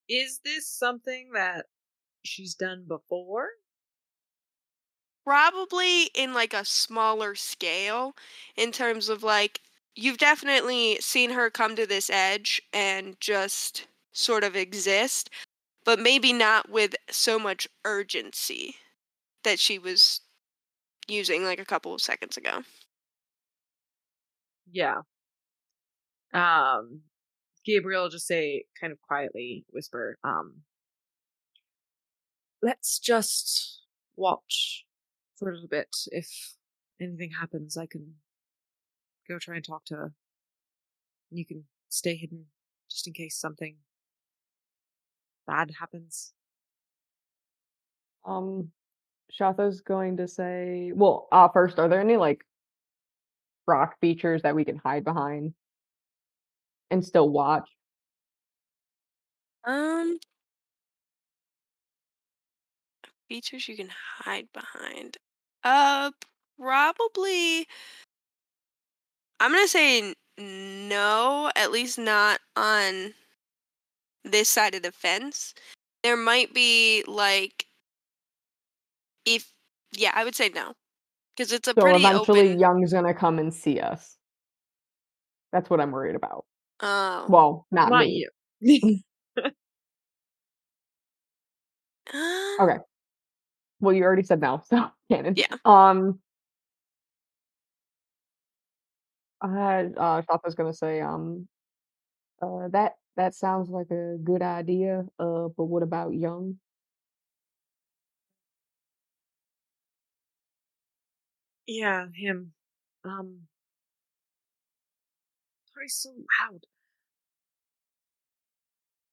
[0.09, 1.67] Is this something that
[2.25, 3.51] she's done before?
[5.25, 8.17] Probably in like a smaller scale
[8.57, 9.61] in terms of like
[9.95, 15.31] you've definitely seen her come to this edge and just sort of exist,
[15.85, 18.77] but maybe not with so much urgency
[19.45, 20.23] that she was
[21.09, 22.65] using like a couple of seconds ago.
[24.73, 25.03] Yeah.
[26.33, 27.03] Um
[27.65, 30.63] Gabriel just say kind of quietly whisper, um
[32.63, 33.81] Let's just
[34.17, 34.85] watch
[35.37, 35.97] for a little bit.
[36.13, 36.57] If
[37.01, 38.17] anything happens, I can
[39.29, 40.15] go try and talk to her.
[41.31, 42.47] And you can stay hidden
[42.91, 43.77] just in case something
[45.47, 46.33] bad happens.
[48.25, 48.71] Um,
[49.33, 52.45] Shautha's going to say, well, uh, first, are there any like
[53.67, 55.55] rock features that we can hide behind
[56.91, 57.69] and still watch?
[59.65, 60.19] Um
[63.29, 65.17] features you can hide behind.
[65.63, 66.11] Uh
[66.59, 67.67] probably
[69.39, 73.15] I'm going to say no, at least not on
[74.25, 75.55] this side of the fence.
[76.03, 77.67] There might be like
[79.25, 79.53] if
[79.93, 80.75] yeah, I would say no.
[81.37, 84.17] Cuz it's a So pretty eventually, open Young's gonna come and see us.
[85.53, 86.45] That's what I'm worried about.
[86.81, 87.27] Oh.
[87.29, 88.27] Well, not, Not me.
[88.61, 89.01] you.
[92.15, 92.79] um, Okay.
[93.81, 95.35] Well, you already said no, so canon.
[95.37, 95.57] Yeah.
[95.65, 96.21] Um.
[99.43, 101.49] I uh, Shautha's gonna say, um,
[102.43, 105.07] uh, that that sounds like a good idea.
[105.19, 106.59] Uh, but what about Young?
[111.67, 112.53] Yeah, him.
[113.05, 113.49] Um,
[115.81, 116.67] he's so loud?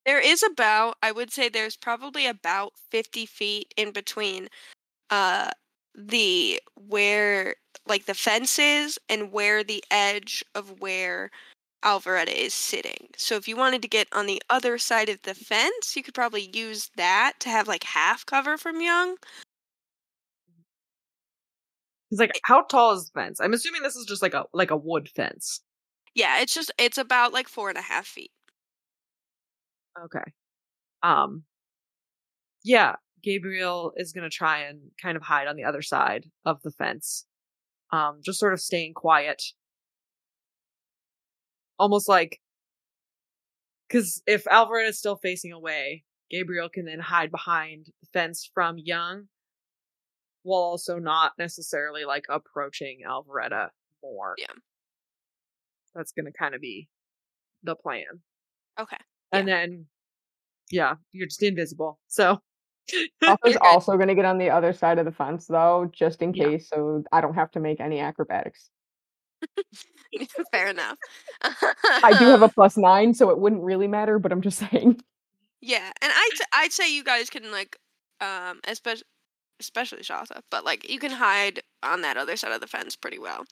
[0.06, 4.50] There is about, I would say there's probably about 50 feet in between
[5.10, 5.52] uh
[5.96, 7.56] the where
[7.88, 11.32] like the fence is and where the edge of where
[11.84, 13.10] Alvaretta is sitting.
[13.18, 16.14] So if you wanted to get on the other side of the fence, you could
[16.14, 19.18] probably use that to have like half cover from Young.
[22.10, 23.40] He's like, how tall is the fence?
[23.40, 25.62] I'm assuming this is just like a like a wood fence.
[26.16, 28.32] Yeah, it's just it's about like four and a half feet.
[30.04, 30.32] Okay.
[31.04, 31.44] Um.
[32.64, 36.72] Yeah, Gaberielle is gonna try and kind of hide on the other side of the
[36.72, 37.26] fence.
[37.92, 39.44] Um, just sort of staying quiet.
[41.80, 42.40] Almost like,
[43.88, 48.78] because if Alvaretta is still facing away, Gaberielle can then hide behind the fence from
[48.78, 49.28] Young,
[50.44, 53.70] while also not necessarily like approaching Alvaretta
[54.04, 54.36] more.
[54.38, 54.48] Yeah.
[55.96, 56.88] That's gonna kind of be
[57.64, 58.22] the plan.
[58.80, 58.98] Okay.
[59.32, 59.86] And then,
[60.72, 62.00] yeah, you're just invisible.
[62.08, 62.40] So,
[63.24, 66.34] Shautha's You're also gonna get on the other side of the fence though, just in
[66.34, 66.46] Yeah.
[66.46, 68.70] case, so I don't have to make any acrobatics.
[70.52, 70.98] Fair enough.
[71.42, 74.20] I do have a plus nine, so it wouldn't really matter.
[74.20, 75.00] But I'm just saying.
[75.62, 77.78] Yeah, and I'd I'd say you guys can like
[78.22, 79.06] um especially
[79.60, 83.20] especially Shautha, but like you can hide on that other side of the fence pretty
[83.20, 83.46] well.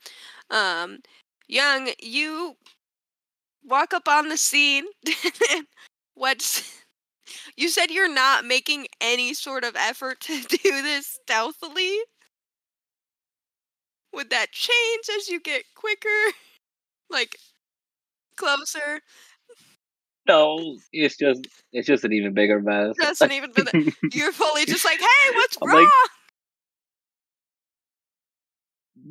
[0.49, 0.99] Um
[1.47, 2.55] Young, you
[3.63, 4.85] walk up on the scene.
[6.15, 6.81] What's
[7.55, 11.97] you said you're not making any sort of effort to do this stealthily?
[14.15, 16.09] Would that change as you get quicker?
[17.07, 17.37] Like
[18.35, 18.99] closer?
[20.27, 22.95] No, it's just it's just an even bigger mess.
[22.99, 25.83] Doesn't even been you're fully just like, hey, what's I'm wrong?
[25.83, 25.91] like-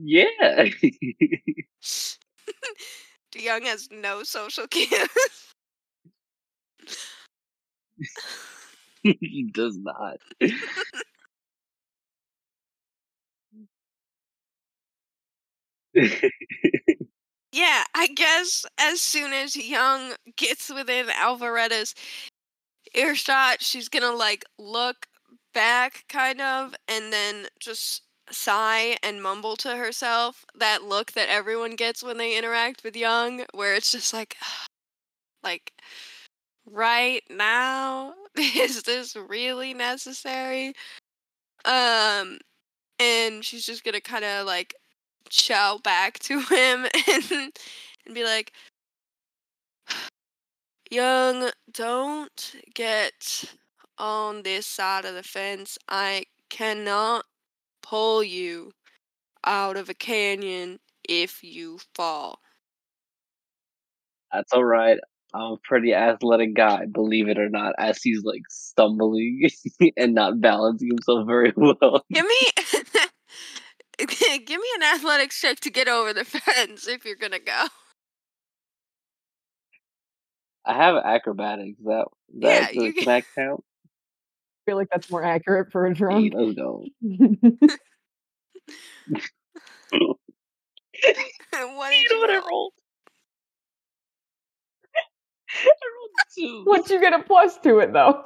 [0.03, 0.65] yeah.
[3.37, 4.91] Young has no social cues.
[9.05, 10.19] he does not.
[17.53, 21.95] yeah, I guess as soon as Young gets within Alvaretta's
[22.95, 25.07] earshot, she's gonna like look
[25.55, 31.77] back kind of and then just sigh and mumble to herself that look that everyone
[31.77, 34.37] gets when they interact with Young, where it's just like
[35.45, 35.73] like
[36.67, 40.75] right now is this really necessary?
[41.65, 42.39] Um
[43.01, 44.75] and she's just gonna kind of like
[45.31, 47.53] shout back to him and
[48.07, 48.53] and be like
[50.91, 53.45] young don't get
[53.99, 57.25] on this side of the fence i cannot
[57.83, 58.73] pull you
[59.45, 62.39] out of a canyon if you fall
[64.35, 64.99] That's all right.
[65.33, 67.75] I'm a pretty athletic guy, believe it or not.
[67.79, 69.49] As he's like stumbling
[69.97, 72.05] and not balancing himself very well.
[72.13, 72.83] Give me
[73.99, 77.67] give me an athletics check to get over the fence if you're gonna go.
[80.67, 81.79] I have acrobatics.
[81.85, 82.07] That
[82.41, 83.63] Yeah, that you does can- that count?
[84.51, 86.35] I feel like that's more accurate for a Hey, drunk.
[86.37, 86.57] Oh, let's
[89.83, 90.19] go.
[91.77, 92.43] what did You you know what I roll?
[92.49, 92.73] rolled?
[95.83, 96.65] I rolled two.
[96.67, 98.25] Once you get a plus to it, though.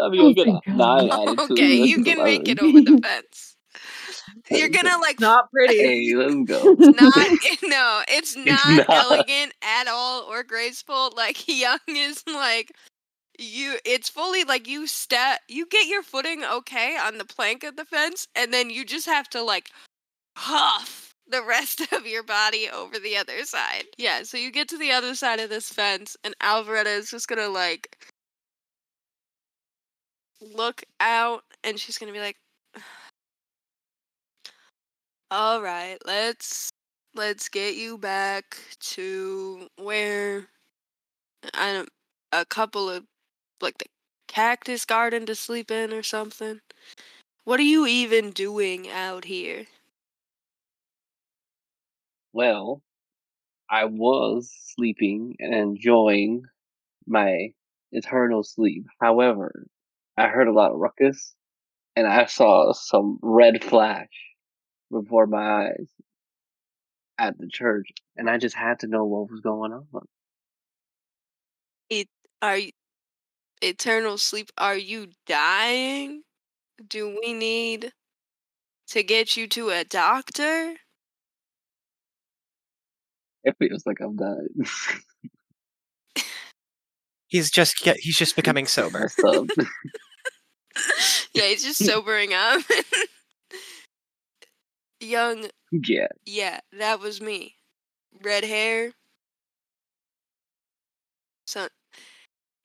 [0.00, 0.76] I mean, Oh, I get a thank God.
[0.76, 1.88] nine added Okay, it.
[1.88, 3.56] you That's can make it over the fence.
[4.50, 5.78] You're gonna like Not pretty.
[5.78, 6.72] Hey, let's go.
[6.78, 7.16] it's not
[7.50, 8.88] eh, no, it's not, not.
[8.90, 11.12] elegant at all or graceful.
[11.16, 12.72] Like Young is like
[13.38, 17.76] you it's fully like you step you get your footing okay on the plank of
[17.76, 19.70] the fence and then you just have to like
[20.36, 23.84] huff the rest of your body over the other side.
[23.98, 27.28] Yeah, so you get to the other side of this fence and Alvaretta is just
[27.28, 27.96] gonna like
[30.54, 32.36] look out and she's gonna be like
[35.30, 36.70] all right let's
[37.14, 40.48] let's get you back to where
[41.54, 41.88] i don't
[42.32, 43.04] a couple of
[43.60, 43.86] like the
[44.28, 46.60] cactus garden to sleep in or something
[47.44, 49.66] what are you even doing out here
[52.32, 52.82] Well,
[53.70, 56.44] I was sleeping and enjoying
[57.06, 57.54] my
[57.92, 58.86] eternal sleep.
[59.00, 59.66] However,
[60.16, 61.34] I heard a lot of ruckus
[61.96, 64.08] and I saw some red flash.
[64.90, 65.88] before my eyes
[67.18, 69.86] at the church, and I just had to know what was going on.
[71.90, 72.08] It
[72.42, 72.70] Are you
[73.62, 74.50] eternal sleep?
[74.58, 76.22] Are you dying?
[76.88, 77.92] Do we need
[78.88, 80.74] to get you to a doctor?
[83.44, 84.66] It feels like I'm dying.
[87.28, 89.10] He's just get, he's just becoming sober.
[91.34, 92.62] Yeah, he's just sobering up.
[95.00, 97.56] Young, yeah, yeah, that was me.
[98.22, 98.92] Red hair.
[101.46, 101.68] So,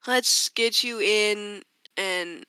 [0.07, 1.63] let's get you in
[1.97, 2.45] and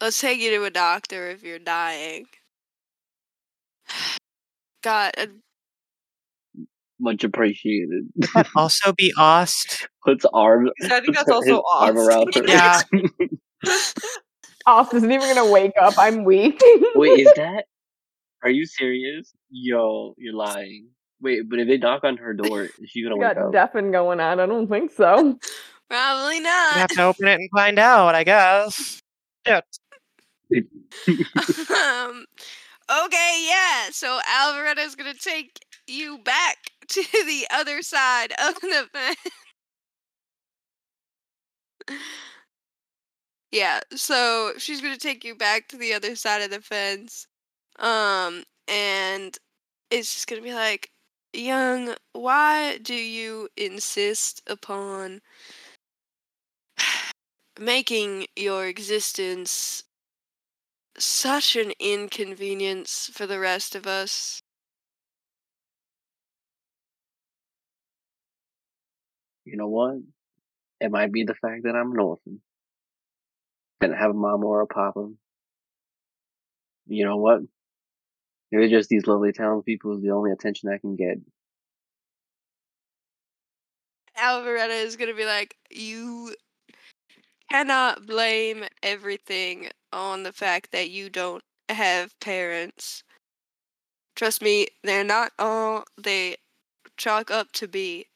[0.00, 2.26] let's take you to a doctor if you're dying.
[4.82, 5.26] God, uh,
[7.00, 8.04] much appreciated.
[8.20, 9.88] Could that also be Ost?
[10.04, 10.70] Puts arm.
[10.84, 12.42] I think that's also his arm around her.
[12.46, 12.80] Yeah.
[14.66, 15.94] Ost isn't even gonna wake up.
[15.98, 16.60] I'm weak.
[16.94, 17.64] Wait, is that?
[18.42, 19.32] Are you serious?
[19.50, 20.88] Yo, you're lying.
[21.20, 23.52] Wait, but if they knock on her door, is she gonna We wake got up?
[23.52, 24.40] deafened going on.
[24.40, 25.38] I don't think so.
[25.90, 26.72] probably We not.
[26.76, 29.00] have to open it and find out, I guess.
[29.46, 29.64] Shit.
[31.70, 32.24] um,
[33.04, 33.90] okay, yeah.
[33.90, 36.56] So Alvaretta's gonna take you back
[36.90, 39.16] to the other side of the fence.
[43.52, 47.26] yeah, so she's gonna take you back to the other side of the fence.
[47.78, 49.36] Um, and
[49.90, 50.90] it's just gonna be like,
[51.32, 55.20] Young, why do you insist upon
[57.58, 59.84] making your existence
[60.98, 64.42] such an inconvenience for the rest of us.
[69.44, 69.96] You know what?
[70.80, 72.40] It might be the fact that I'm an orphan.
[73.80, 75.10] Didn't have a mom or a papa.
[76.86, 77.40] You know what?
[78.50, 81.18] Maybe just these lovely townspeople is the only attention I can get.
[84.18, 86.34] Alvaretta is gonna be like, you
[87.50, 93.02] cannot blame everything on the fact that you don't have parents.
[94.14, 96.36] Trust me, they're not all they
[96.96, 98.06] chalk up to be.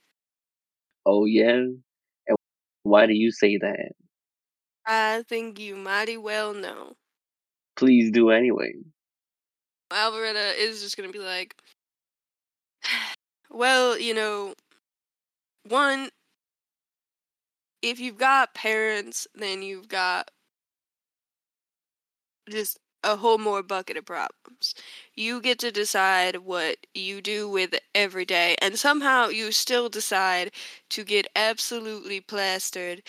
[1.07, 1.63] Oh yeah?
[2.27, 2.37] And
[2.83, 3.93] why do you say that?
[4.87, 6.93] I think you mighty well know.
[7.77, 8.75] Please do anyway.
[9.91, 11.57] Alvaretta is just gonna be like,
[13.51, 14.55] well, you know,
[15.69, 16.11] one,
[17.83, 20.31] if you've got parents, then you've got
[22.49, 24.75] just a whole more bucket of problems.
[25.15, 30.51] You get to decide what you do with every day, and somehow you still decide
[30.91, 33.03] to get absolutely plastered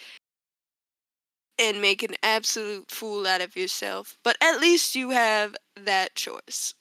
[1.57, 4.17] and make an absolute fool out of yourself.
[4.23, 6.73] But at least you have that choice.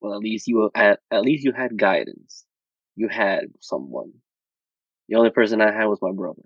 [0.00, 2.44] Well, at least you at, at least you had guidance.
[2.96, 4.12] You had someone.
[5.08, 6.42] The only person I had was my brother,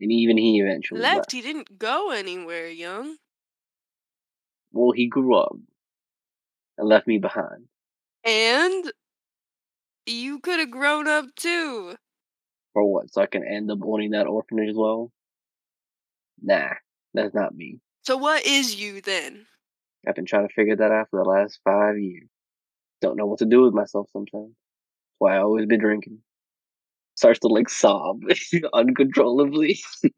[0.00, 1.16] and even he eventually left.
[1.16, 3.16] Left, he didn't go anywhere, young.
[4.72, 5.56] Well, he grew up
[6.76, 7.64] and left me behind.
[8.24, 8.92] And
[10.06, 11.96] you could have grown up too.
[12.72, 13.12] For what?
[13.12, 15.10] So I can end up owning that orphanage as well?
[16.40, 16.74] Nah,
[17.14, 17.80] that's not me.
[18.02, 19.46] So what is you then?
[20.06, 22.28] I've been trying to figure that out for the last five years.
[23.00, 24.48] Don't know what to do with myself sometimes.
[24.50, 26.18] That's why I always been drinking.
[27.16, 28.22] Starts to like sob
[28.72, 29.80] uncontrollably.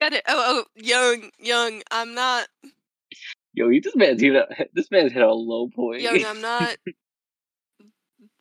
[0.00, 0.22] Got it.
[0.28, 1.82] Oh, oh, young, young.
[1.90, 2.48] I'm not
[3.54, 6.02] Yo, you this man's hit a, this man's hit a low point.
[6.02, 6.24] young.
[6.24, 6.76] I'm not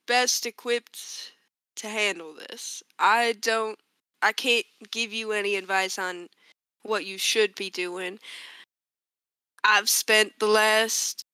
[0.07, 1.32] best equipped
[1.78, 2.84] to handle this.
[2.99, 3.78] I don't.
[4.22, 6.30] I can't give you any advice on
[6.84, 8.20] what you should be doing.
[9.64, 11.26] I've spent the last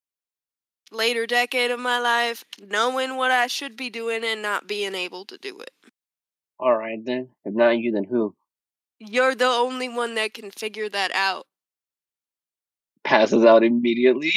[0.91, 5.25] later decade of my life knowing what I should be doing and not being able
[5.25, 5.71] to do it.
[6.59, 7.30] All right then.
[7.45, 8.36] If not you, then who?
[8.99, 11.45] You're the only one that can figure that out.
[13.04, 14.34] Passes out immediately.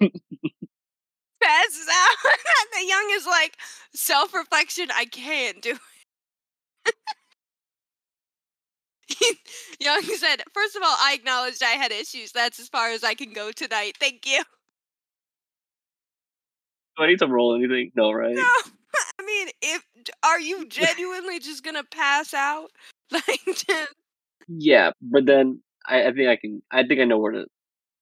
[0.00, 2.16] passes out.
[2.72, 3.56] the young is like
[3.94, 4.88] self reflection.
[4.94, 5.78] I can't do it.
[9.80, 12.32] young said, first of all, I acknowledged I had issues.
[12.32, 13.96] That's as far as I can go tonight.
[13.98, 14.42] Thank you.
[16.96, 17.90] Do I need to roll anything?
[17.94, 18.34] No, right?
[18.34, 18.42] No,
[19.20, 19.84] I mean, if
[20.22, 22.70] are you genuinely just gonna pass out?
[23.10, 23.64] Like,
[24.48, 26.62] Yeah, but then I, I think I can.
[26.70, 27.46] I think I know where to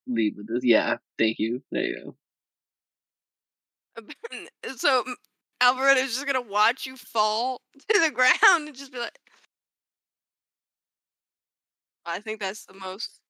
[0.06, 0.64] lead with this.
[0.64, 1.62] Yeah, thank you.
[1.70, 2.14] There you
[3.96, 4.04] go.
[4.76, 9.18] so mm, is just gonna watch you fall to the ground and just be like,
[12.04, 13.20] I think that's the most.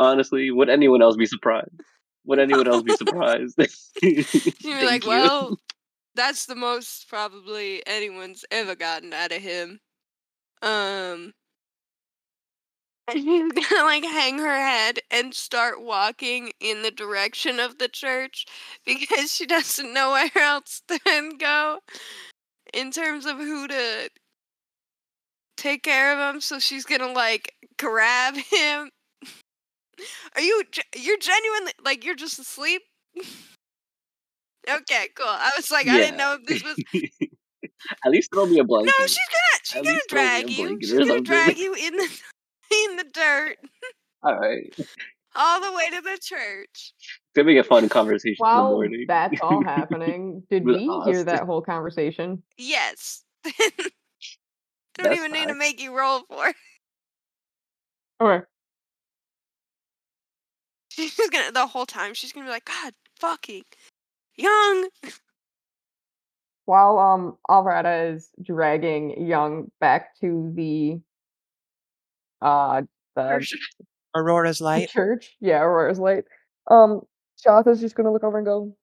[0.00, 1.70] Honestly, would anyone else be surprised?
[2.26, 3.58] Would anyone else be surprised?
[4.00, 5.08] She'd be like, you.
[5.08, 5.58] well,
[6.14, 9.80] that's the most probably anyone's ever gotten out of him.
[10.62, 11.32] Um,
[13.08, 17.88] and she's gonna like hang her head and start walking in the direction of the
[17.88, 18.46] church
[18.84, 20.98] because she doesn't know where else to
[21.38, 21.78] go
[22.74, 24.10] in terms of who to
[25.56, 26.40] take care of him.
[26.40, 28.90] So she's gonna like grab him.
[30.36, 30.62] Are you?
[30.96, 32.82] You're genuinely like you're just asleep.
[34.70, 35.26] okay, cool.
[35.26, 36.76] I was like, I didn't know if this was
[38.04, 38.92] At least throw me a blanket.
[38.98, 40.78] No, she's gonna she's At gonna least throw me a drag you.
[40.80, 42.08] She's gonna drag you in the
[42.70, 43.56] in the dirt
[44.22, 44.74] All right.
[45.36, 46.94] all the way to the church.
[47.20, 49.04] It's gonna be a fun conversation in the While morning.
[49.08, 52.42] that's all happening, did With we hear that whole conversation?
[52.58, 53.24] Yes.
[53.46, 53.52] I
[54.98, 56.56] don't That's even need to make you roll for it.
[58.20, 58.44] Okay.
[60.90, 63.64] She's just gonna the whole time she's gonna be like, God fucking
[64.36, 64.88] young.
[66.66, 71.00] While um Alvaretta is dragging Young back to the
[72.42, 72.82] uh
[73.16, 73.46] the
[74.14, 74.90] Aurora's light.
[74.90, 76.24] church, yeah, Aurora's light.
[76.70, 77.02] Um,
[77.44, 78.74] Shautha's just gonna look over and go,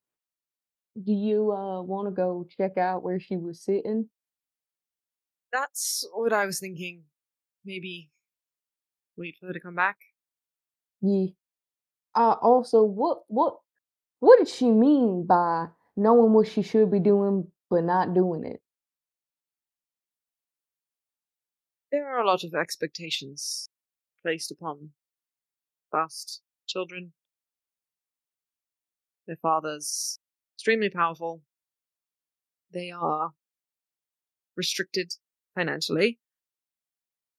[1.02, 4.10] "Do you uh want to go check out where she was sitting?"
[5.52, 7.06] That's what I was thinking.
[7.64, 8.12] Maybe
[9.18, 9.98] wait for her to come back.
[11.02, 11.28] Yeah.
[12.16, 13.60] Uh, also, what what
[14.20, 18.62] what did she mean by knowing what she should be doing but not doing it?
[21.96, 23.70] There are a lot of expectations
[24.22, 24.90] placed upon
[25.92, 27.14] Faust children.
[29.26, 30.20] Their father's
[30.58, 31.44] extremely powerful.
[32.70, 33.32] They are
[34.58, 35.14] restricted
[35.56, 36.20] financially.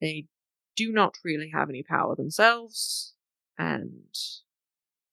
[0.00, 0.24] They
[0.74, 3.12] do not really have any power themselves,
[3.59, 4.09] and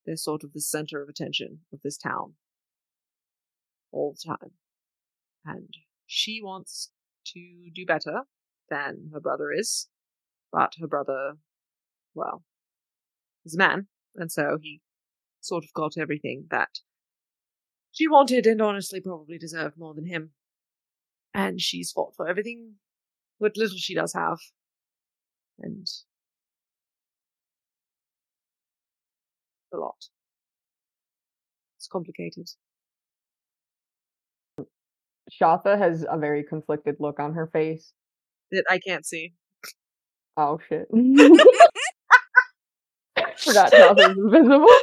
[0.06, 2.36] they're sort of the center of attention of this town
[3.92, 4.52] all the time.
[5.46, 5.74] And
[6.08, 6.92] she wants
[7.34, 8.22] to do better
[8.70, 9.88] than her brother is,
[10.52, 11.34] but her brother,
[12.14, 12.44] well,
[13.46, 14.82] is a man, and so he
[15.42, 16.70] sort of got everything that
[17.92, 20.32] she wanted and honestly probably deserved more than him.
[21.34, 22.74] And she's fought for everything,
[23.38, 24.40] what little she does have.
[25.60, 25.88] And
[29.74, 29.96] a lot.
[31.78, 32.50] It's complicated.
[35.32, 37.94] Shautha has a very conflicted look on her face.
[38.54, 39.34] That I can't see.
[40.38, 40.88] Oh shit!
[43.38, 44.68] Forgot Shautha's invisible.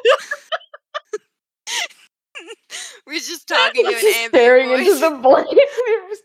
[3.06, 4.88] We're just talking to an staring voice.
[4.88, 5.46] into the void.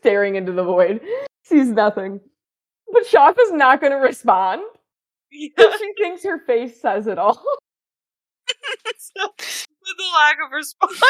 [0.00, 1.00] staring into the void.
[1.44, 2.20] Sees nothing.
[2.92, 4.62] But Shautha's not going to respond.
[5.32, 5.48] Yeah.
[5.78, 7.42] She thinks her face says it all.
[8.98, 11.00] so, with the lack of response,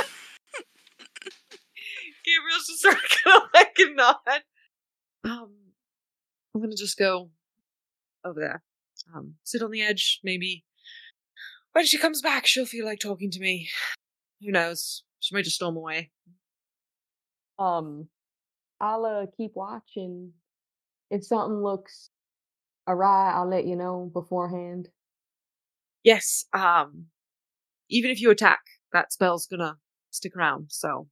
[2.26, 4.16] Gaberielle's just sort of like a nod.
[5.24, 5.51] Um,
[6.57, 7.29] I'm gonna just go
[8.25, 8.63] over there.
[9.15, 10.65] Um, sit on the edge, maybe.
[11.73, 13.69] When she comes back, she'll feel like talking to me.
[14.41, 15.03] Who knows?
[15.21, 16.13] She might just storm away.
[17.59, 18.09] Um,
[18.81, 20.33] I'll uh, keep watching.
[21.11, 22.09] If something looks
[22.89, 24.89] awry, I'll let you know beforehand.
[26.05, 26.47] Yes.
[26.55, 27.09] Um,
[27.91, 28.61] even if you attack,
[28.95, 29.77] that spell's gonna
[30.11, 30.69] stick around.
[30.71, 31.09] So,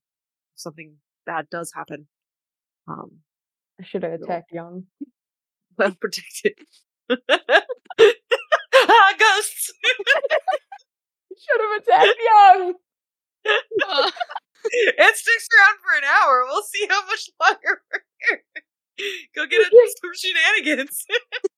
[0.55, 0.95] if something
[1.26, 2.07] bad does happen,
[2.88, 3.18] um,
[3.78, 4.84] I should have attacked Young.
[5.78, 6.54] Well protected.
[7.10, 7.64] ah,
[9.18, 9.72] ghosts!
[11.36, 12.74] Should have attacked Young.
[13.46, 14.10] Uh,
[14.64, 16.44] it sticks around for an hour.
[16.48, 18.42] We'll see how much longer we're here.
[19.34, 21.04] Go get it, some shenanigans.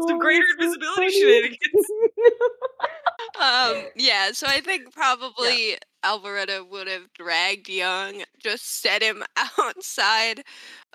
[0.00, 1.20] some Oh, greater that's so invisibility funny.
[1.20, 1.86] shenanigans.
[3.40, 9.22] um, yeah, so I think probably Alvaretta would have dragged Young, just set him
[9.58, 10.42] outside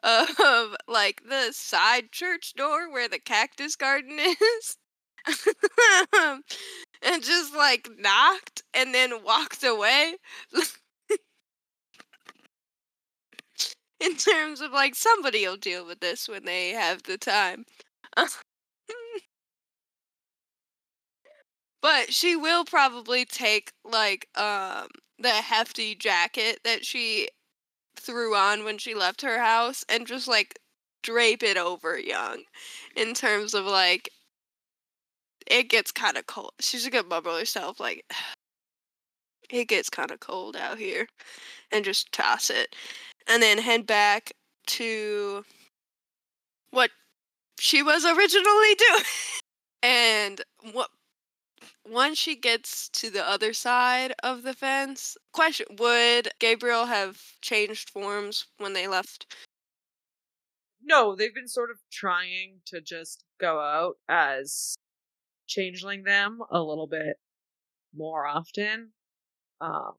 [0.04, 4.78] of like the side church door where the cactus garden is.
[7.02, 10.16] and just like knocked and then walked away.
[14.00, 17.66] In terms of like somebody will deal with this when they have the time.
[21.86, 24.88] But she will probably take like um
[25.20, 27.30] the hefty jacket that she
[27.96, 30.58] threw on when she left her house and just like
[31.04, 32.42] drape it over young
[32.96, 34.10] in terms of like
[35.46, 36.54] it gets kind of cold.
[36.60, 38.04] She's gonna mumble herself like
[39.52, 41.06] it gets kind of cold out here
[41.72, 42.76] and just toss it
[43.28, 44.32] and then head back
[44.66, 45.46] to
[46.72, 46.90] what
[47.60, 49.04] she was originally doing.
[49.84, 50.42] And
[50.74, 50.90] what
[51.86, 57.90] once she gets to the other side of the fence, question would Gaberielle have changed
[57.90, 59.34] forms when they left?
[60.84, 64.76] No, they've been sort of trying to just go out as
[65.48, 67.18] changeling them a little bit
[67.96, 68.92] more often.
[69.62, 69.94] Um,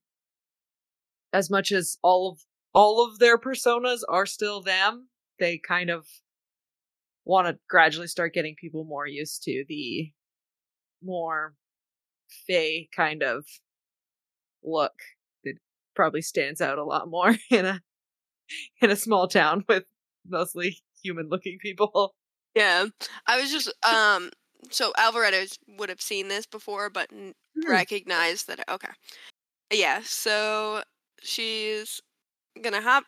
[1.33, 2.41] as much as all of
[2.73, 5.09] all of their personas are still them,
[5.39, 6.07] they kind of
[7.25, 10.13] want to gradually start getting people more used to the
[11.03, 11.55] more
[12.47, 13.45] fey kind of
[14.63, 14.95] look
[15.45, 15.55] that
[15.95, 17.81] probably stands out a lot more in a
[18.81, 19.85] in a small town with
[20.29, 22.15] mostly human looking people.
[22.55, 22.87] Yeah,
[23.27, 24.31] I was just um.
[24.71, 27.71] So Alvaretta would have seen this before, but n- Hmm.
[27.71, 28.61] recognized that.
[28.69, 28.89] Okay,
[29.73, 30.01] yeah.
[30.05, 30.83] So
[31.23, 32.01] she's
[32.63, 33.05] gonna hop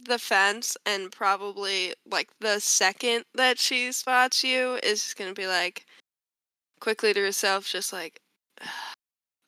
[0.00, 5.46] the fence, and probably like the second that she spots you is just gonna be
[5.46, 5.86] like
[6.80, 8.20] quickly to herself, just like,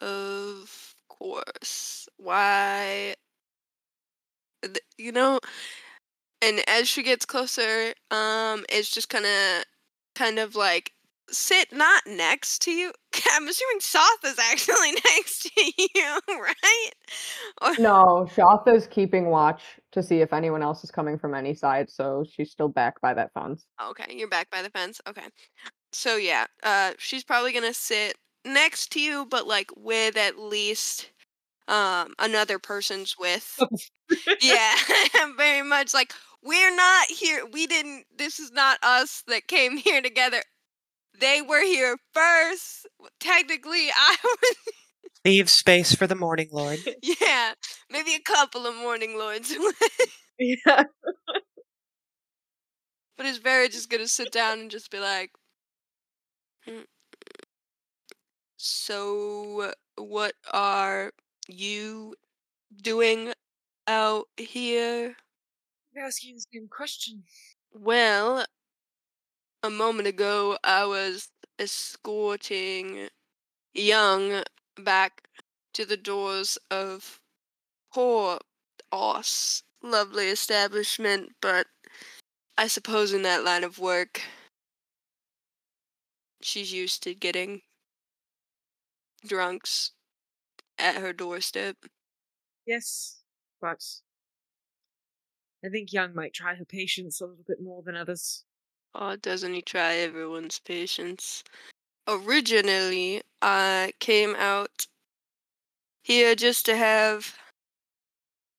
[0.00, 3.14] of course, why?
[4.98, 5.40] You know,
[6.42, 9.64] and as she gets closer, um, it's just kind of,
[10.14, 10.92] kind of like
[11.30, 12.92] sit not next to you.
[13.32, 16.90] I'm assuming Shautha is actually next to you, right?
[17.62, 21.90] Or, No, Shautha's keeping watch to see if anyone else is coming from any side,
[21.90, 23.66] so she's still back by that fence.
[23.90, 25.00] Okay, you're back by the fence.
[25.08, 25.26] Okay.
[25.92, 30.38] So yeah, uh she's probably going to sit next to you but like with at
[30.38, 31.11] least
[31.68, 33.59] um another person's with.
[34.41, 34.74] yeah,
[35.36, 36.12] very much like
[36.43, 37.45] we're not here.
[37.53, 40.43] We didn't this is not us that came here together.
[41.18, 42.86] They were here first.
[43.20, 44.57] Technically, I was
[45.24, 46.78] Leave space for the Morning Lord.
[47.03, 47.53] yeah,
[47.91, 49.55] maybe a couple of morning lords.
[50.38, 50.84] yeah.
[53.18, 55.30] But is Vera just gonna sit down and just be like,
[56.66, 56.86] "Mm,
[58.62, 61.12] "So, what are
[61.48, 62.14] you
[62.82, 63.34] doing
[63.86, 65.16] out here?"
[65.96, 67.24] I'm asking the same question.
[67.72, 68.46] Well,
[69.62, 73.08] a moment ago I was escorting
[73.74, 74.44] Young
[74.76, 75.28] back
[75.74, 77.20] to the doors of
[77.92, 78.40] poor
[78.92, 79.62] Oss.
[79.82, 81.68] Lovely establishment, but
[82.58, 84.22] I suppose in that line of work,
[86.42, 87.62] she's used to getting
[89.26, 89.92] drunks
[90.78, 91.76] at her doorstep.
[92.66, 93.22] Yes,
[93.60, 93.82] but
[95.64, 98.44] I think Young might try her patience a little bit more than others.
[98.94, 101.42] Oh, doesn't he try everyone's patience?
[102.08, 104.86] Originally, I came out
[106.02, 107.38] here just to have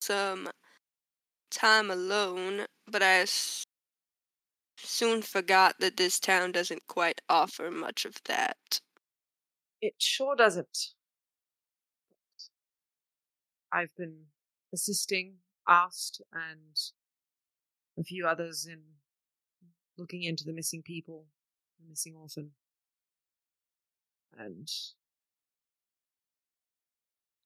[0.02, 0.50] some
[1.52, 3.66] time alone, but I s-
[4.84, 8.82] soon forgot that this town doesn't quite offer much of that.
[9.82, 10.94] It sure doesn't.
[13.72, 14.26] I've been
[14.74, 16.78] assisting asked, and
[17.98, 18.82] a few others in
[19.98, 21.26] looking into the missing people,
[21.80, 22.52] the missing orphan.
[24.38, 24.70] And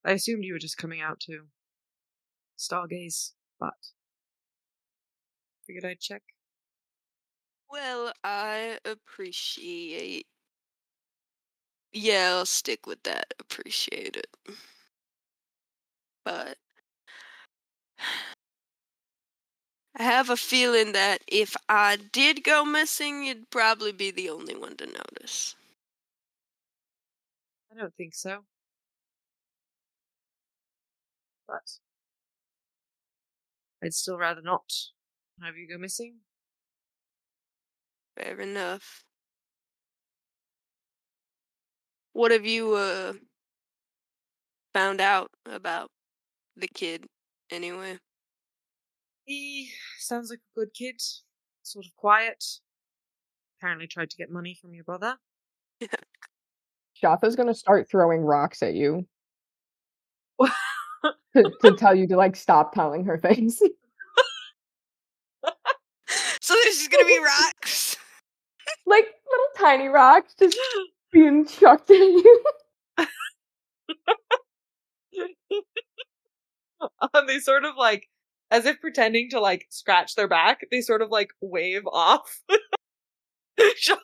[0.04, 1.48] I assumed you were just coming out to
[2.58, 3.74] stargaze, but
[5.66, 6.24] figured I'd check.
[7.70, 10.28] Well, I appreciate.
[11.96, 13.34] Yeah, I'll stick with that.
[13.39, 14.28] Appreciate it.
[16.26, 16.58] But
[19.93, 24.56] I have a feeling that if I did go missing, you'd probably be the only
[24.56, 25.56] one to notice.
[27.72, 28.46] I don't think so.
[31.48, 31.80] But
[33.82, 34.70] I'd still rather not
[35.41, 36.20] have you go missing.
[38.18, 39.05] Fair enough.
[42.16, 43.11] What have you uh
[44.74, 45.89] found out about
[46.55, 47.05] the kid
[47.51, 47.97] anyway?
[49.26, 51.01] He sounds like a good kid,
[51.63, 52.41] sort of quiet.
[53.59, 55.18] Apparently tried to get money from your brother.
[57.03, 59.05] Shautha's gonna start throwing rocks at you
[60.39, 63.61] to, to tell you to like stop telling her things.
[66.39, 67.97] So there's just gonna be rocks.
[68.86, 70.55] like little tiny rocks just
[71.12, 72.43] being chucked at you.
[77.14, 78.08] um, they sort of like,
[78.51, 82.41] as if pretending to like scratch their back, they sort of like wave off.
[83.78, 83.97] Sean,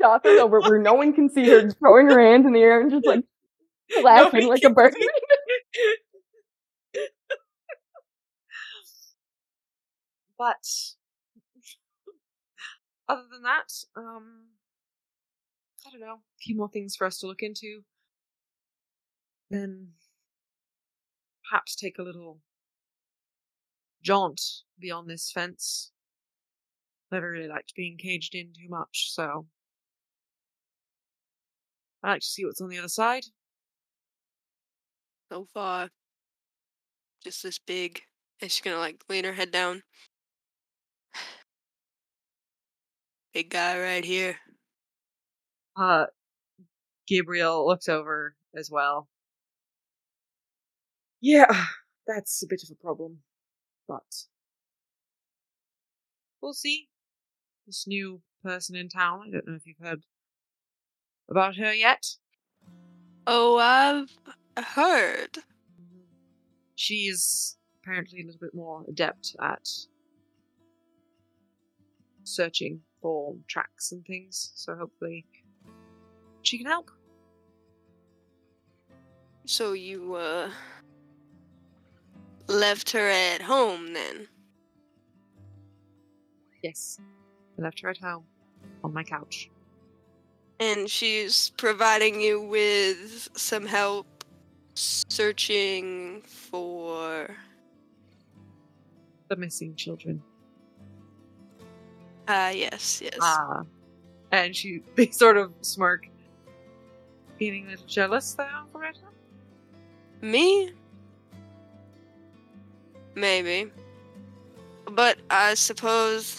[0.00, 2.80] Shautha's over where no one can see her, just throwing her hands in the air
[2.80, 3.24] and just like
[4.02, 4.94] laughing nobody like a bird.
[10.38, 10.56] but
[13.08, 14.44] other than that, um,
[15.88, 17.82] I don't know, a few more things for us to look into.
[19.50, 19.88] Then
[21.48, 22.40] perhaps take a little
[24.02, 24.40] jaunt
[24.78, 25.92] beyond this fence.
[27.10, 29.46] Never really liked being caged in too much, so
[32.02, 33.24] I like to see what's on the other side.
[35.32, 35.88] So far,
[37.24, 38.02] just this big.
[38.42, 39.82] And she's gonna like lean her head down.
[43.32, 44.36] Big guy right here.
[45.78, 46.06] Uh,
[47.08, 49.08] Gaberielle looks over as well.
[51.20, 51.66] Yeah,
[52.06, 53.18] that's a bit of a problem,
[53.86, 54.24] but
[56.42, 56.88] we'll see.
[57.66, 60.02] This new person in town, I don't know if you've heard
[61.30, 62.04] about her yet.
[63.26, 65.38] Oh, I've heard.
[66.74, 69.68] She's apparently a little bit more adept at
[72.24, 75.26] searching for tracks and things, so hopefully
[76.42, 76.90] she can help.
[79.46, 80.50] So you, uh,
[82.48, 84.26] left her at home then?
[86.62, 86.98] Yes.
[87.58, 88.24] I left her at home
[88.82, 89.50] on my couch.
[90.60, 94.24] And she's providing you with some help
[94.74, 97.36] searching for.
[99.28, 100.22] The missing children.
[102.26, 103.18] Ah, yes, yes.
[103.20, 103.62] Ah.
[104.32, 106.08] And she they sort of smirk.
[107.38, 109.00] Feeling a little jealous though, Loretta?
[110.20, 110.72] Me?
[113.14, 113.70] Maybe.
[114.90, 116.38] But I suppose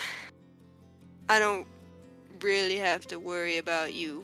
[1.29, 1.67] I don't
[2.41, 4.23] really have to worry about you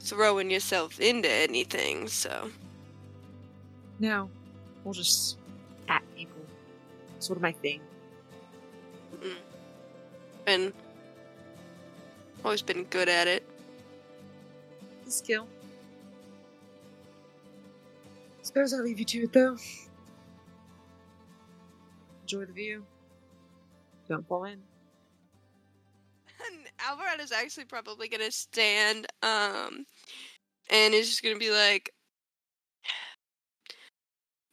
[0.00, 2.50] throwing yourself into anything, so.
[4.00, 4.28] No.
[4.84, 5.38] We'll just
[5.88, 6.42] at people.
[7.20, 7.80] Sort of my thing.
[9.14, 9.36] Mm-hmm.
[10.44, 10.72] Been.
[12.44, 13.48] Always been good at it.
[15.04, 15.46] The skill.
[18.42, 19.56] Suppose I'll leave you to it though.
[22.22, 22.84] Enjoy the view.
[24.08, 24.60] Don't fall in.
[26.50, 29.86] And Alvaretta is actually probably gonna stand, um,
[30.70, 31.94] and is just gonna be like,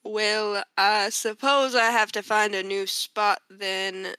[0.03, 4.15] "Well, I suppose I have to find a new spot then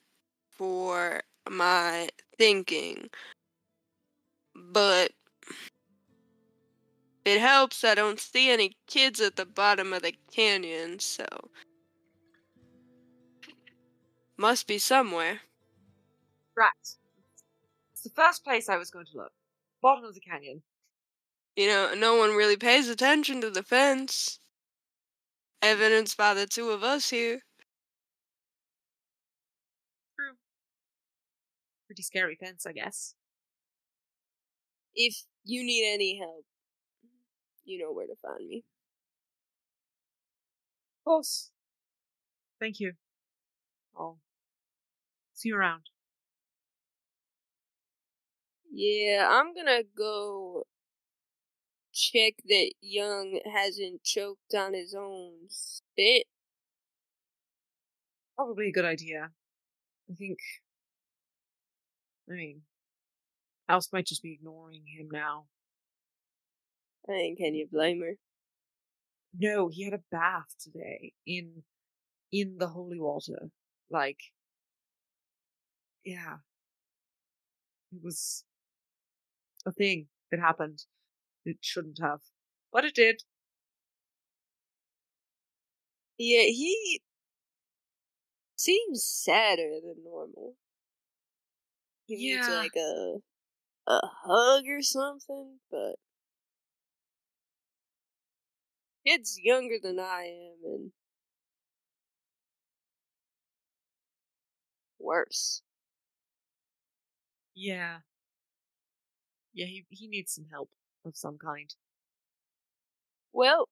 [0.48, 2.08] for my
[2.38, 3.08] thinking,
[4.54, 5.12] but
[7.24, 11.26] it helps I don't see any kids at the bottom of the canyon, so
[14.36, 15.42] must be somewhere."
[16.56, 16.96] Right.
[17.92, 19.32] It's the first place I was going to look.
[19.82, 20.62] Bottom of the canyon.
[21.56, 24.40] You know, no one really pays attention to the fence.
[25.62, 27.42] Evidenced by the two of us here.
[30.16, 30.36] True.
[31.86, 33.14] Pretty scary fence, I guess.
[34.94, 36.44] If you need any help,
[37.70, 38.64] you know where to find me.
[41.00, 41.50] Of course.
[42.58, 42.92] Thank you.
[43.96, 44.18] I'll
[45.34, 45.84] see you around.
[48.72, 50.66] Yeah, I'm gonna go
[51.92, 56.26] check that Young hasn't choked on his own spit.
[58.36, 59.30] Probably a good idea.
[60.10, 60.38] I think.
[62.28, 62.62] I mean,
[63.68, 65.46] Alice might just be ignoring him now.
[67.10, 68.16] Mean, can you blame her?
[69.34, 71.64] No, he had a bath today in
[72.32, 73.50] in the holy water.
[73.90, 74.20] Like
[76.04, 76.38] yeah.
[77.92, 78.44] It was
[79.66, 80.84] a thing that happened.
[81.44, 82.20] It shouldn't have.
[82.72, 83.22] But it did.
[86.18, 87.02] Yeah, he
[88.54, 90.54] seems sadder than normal.
[92.04, 92.56] He needs Yeah.
[92.58, 93.22] like a
[93.86, 95.96] a hug or something, but
[99.10, 100.92] kid's younger than I am and
[105.00, 105.62] worse.
[107.54, 108.00] Yeah.
[109.52, 110.70] Yeah, he he needs some help
[111.04, 111.72] of some kind.
[113.32, 113.68] Well,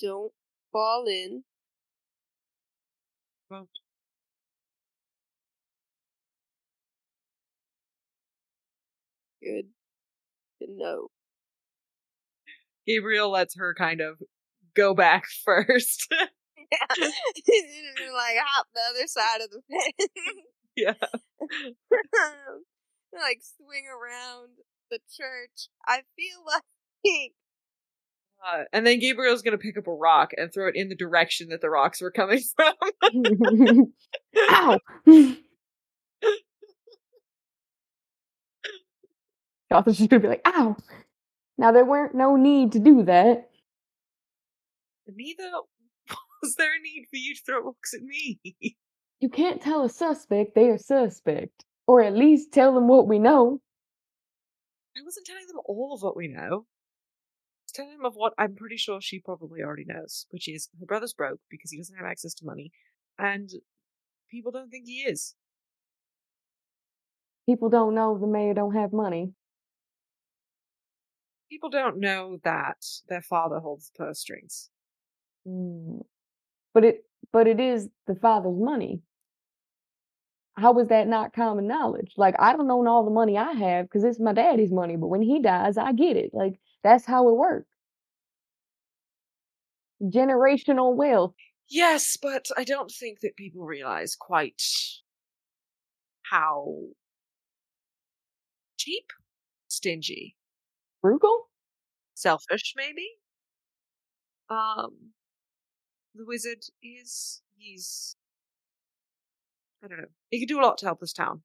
[0.00, 0.32] don't
[0.70, 1.42] fall in.
[3.50, 3.78] Won't.
[9.40, 9.68] Good
[10.60, 11.10] to know.
[12.88, 14.18] Gaberielle lets her kind of
[14.74, 16.08] go back first.
[16.10, 16.78] Yeah.
[16.98, 20.10] like hop the other side of the fence.
[20.76, 20.94] yeah.
[23.12, 24.50] like swing around
[24.90, 25.68] the church.
[25.86, 26.62] I feel like
[28.46, 31.48] Uh, and then Gaberielle's gonna pick up a rock and throw it in the direction
[31.50, 33.92] that the rocks were coming from.
[34.50, 34.78] Ow!
[39.72, 40.76] Shautha's just gonna be like, ow!
[41.56, 43.50] Now there weren't no need to do that.
[45.06, 45.50] Neither
[46.42, 48.40] was there a need for you to throw rocks at me.
[49.20, 51.64] You can't tell a suspect they are suspect.
[51.86, 53.60] Or at least tell them what we know.
[54.96, 56.66] I wasn't telling them all of what we know.
[56.66, 60.68] I was telling them of what I'm pretty sure she probably already knows, which is
[60.78, 62.70] her brother's broke because he doesn't have access to money,
[63.18, 63.48] and
[64.30, 65.34] people don't think he is.
[67.46, 69.32] People don't know the mayor don't have money.
[71.54, 74.70] People don't know that their father holds the purse strings.
[75.46, 76.00] Mm.
[76.72, 79.02] But it but it is the father's money.
[80.56, 82.14] How is that not common knowledge?
[82.16, 85.06] Like I don't own all the money I have because it's my daddy's money, but
[85.06, 86.30] when he dies, I get it.
[86.32, 87.70] Like that's how it works.
[90.02, 91.34] Generational wealth.
[91.68, 94.60] Yes, but I don't think that people realize quite
[96.24, 96.78] how
[98.76, 99.12] cheap,
[99.68, 100.34] stingy,
[101.04, 101.50] Frugal?
[102.14, 103.06] selfish, maybe.
[104.48, 105.10] Um,
[106.14, 108.16] the wizard is he's
[109.84, 110.06] I don't know.
[110.30, 111.42] He could do a lot to help this town.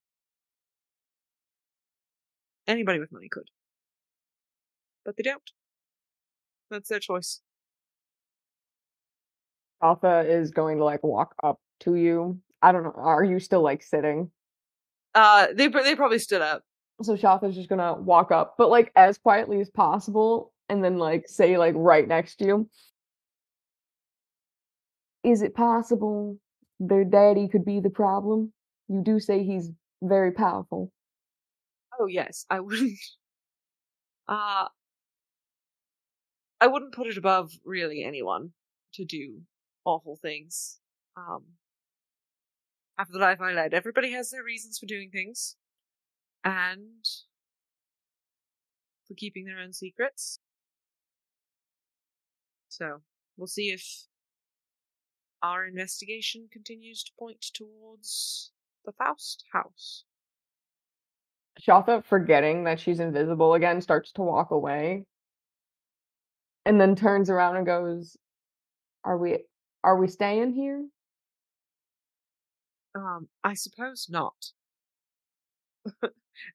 [2.67, 3.49] Anybody with money could,
[5.03, 5.51] but they don't.
[6.71, 7.41] That's their choice.
[9.83, 12.39] Alpha is going to like walk up to you.
[12.61, 12.93] I don't know.
[12.95, 14.31] Are you still like sitting?
[15.13, 16.63] Uh, they they probably stood up.
[17.01, 21.27] So Shautha's just gonna walk up, but like as quietly as possible, and then like
[21.27, 22.69] say like right next to you.
[25.23, 26.37] Is it possible
[26.79, 28.53] their daddy could be the problem?
[28.87, 29.71] You do say he's
[30.01, 30.91] very powerful.
[31.99, 32.97] Oh yes, I wouldn't.
[34.27, 34.67] Uh,
[36.61, 38.51] I wouldn't put it above really anyone
[38.93, 39.41] to do
[39.85, 40.79] awful things.
[41.17, 41.45] Um,
[42.99, 45.55] after the life I led, everybody has their reasons for doing things,
[46.43, 47.05] and
[49.07, 50.39] for keeping their own secrets.
[52.69, 53.01] So
[53.37, 53.83] we'll see if
[55.41, 58.51] our investigation continues to point towards
[58.85, 60.03] the Faust house.
[61.61, 65.05] Shautha, forgetting that she's invisible again, starts to walk away.
[66.65, 68.15] And then turns around and goes,
[69.03, 69.39] Are we
[69.83, 70.85] are we staying here?
[72.95, 74.35] Um, I suppose not.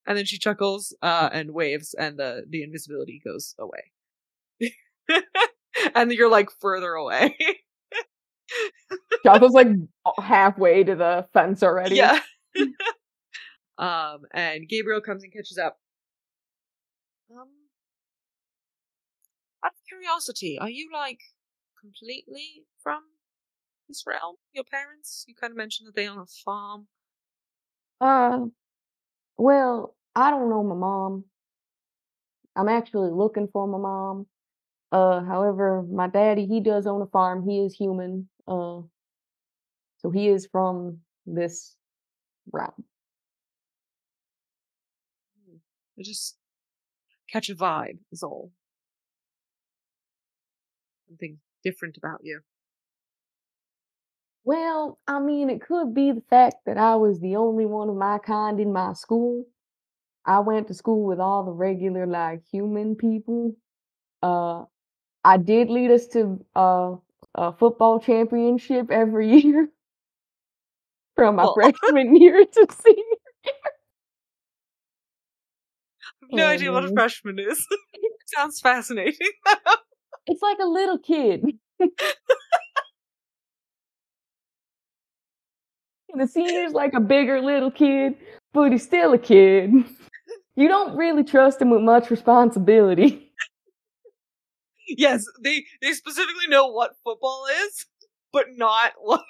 [0.07, 4.70] and then she chuckles uh, and waves, and the the invisibility goes away.
[5.95, 7.37] and you're like further away.
[9.24, 9.68] Shautha's like
[10.18, 11.97] halfway to the fence already.
[11.97, 12.20] yeah.
[13.78, 15.78] um, and Gaberielle comes and catches up.
[17.30, 17.49] Um,
[19.64, 21.20] out of curiosity, are you like
[21.80, 23.03] completely from
[23.89, 24.37] this realm?
[24.53, 25.24] Your parents?
[25.26, 26.89] You kind of mentioned that they own a farm.
[28.01, 28.47] Uh
[29.37, 31.24] well, I don't know my mom.
[32.57, 34.26] I'm actually looking for my mom.
[34.93, 37.49] Uh however, my daddy, he does own a farm.
[37.49, 38.28] He is human.
[38.49, 38.82] Uh
[39.99, 41.76] so he is from this
[42.53, 42.85] realm.
[45.99, 46.37] I just
[47.30, 48.53] catch a vibe is all.
[51.09, 52.41] Something different about you.
[54.45, 57.97] Well, I mean, it could be the fact that I was the only one of
[57.97, 59.47] my kind in my school.
[60.26, 63.57] I went to school with all the regular, like, human people.
[64.22, 64.64] Uh,
[65.24, 66.97] I did lead us to uh,
[67.34, 69.70] a football championship every year
[71.16, 72.97] from my Well- freshman year to senior.
[73.45, 73.55] Year.
[76.22, 77.66] I have no Oh, idea what a freshman is.
[78.26, 79.28] Sounds fascinating.
[80.26, 81.45] It's like a little kid.
[81.80, 81.90] And
[86.16, 88.14] the senior's like a bigger little kid,
[88.52, 89.72] but he's still a kid.
[90.56, 93.32] You don't really trust him with much responsibility.
[94.88, 97.86] yes, they they specifically know what football is,
[98.32, 99.22] but not what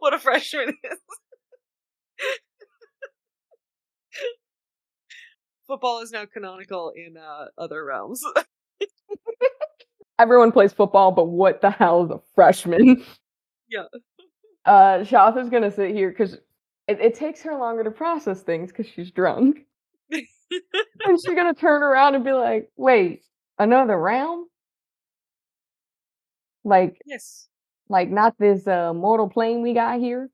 [0.00, 0.98] what a freshman is.
[5.70, 8.20] football is now canonical in uh, other realms.
[10.18, 13.04] Everyone plays football, but what the hell is a freshman?
[13.68, 13.84] Yeah.
[14.70, 16.34] Uh, Shautha's gonna sit here because
[16.86, 19.66] it, it takes her longer to process things because she's drunk.
[20.12, 20.22] and
[21.20, 23.24] she's gonna turn around and be like, wait,
[23.58, 24.46] another round?
[26.62, 27.48] Like, yes.
[27.88, 30.30] like not this uh mortal plane we got here?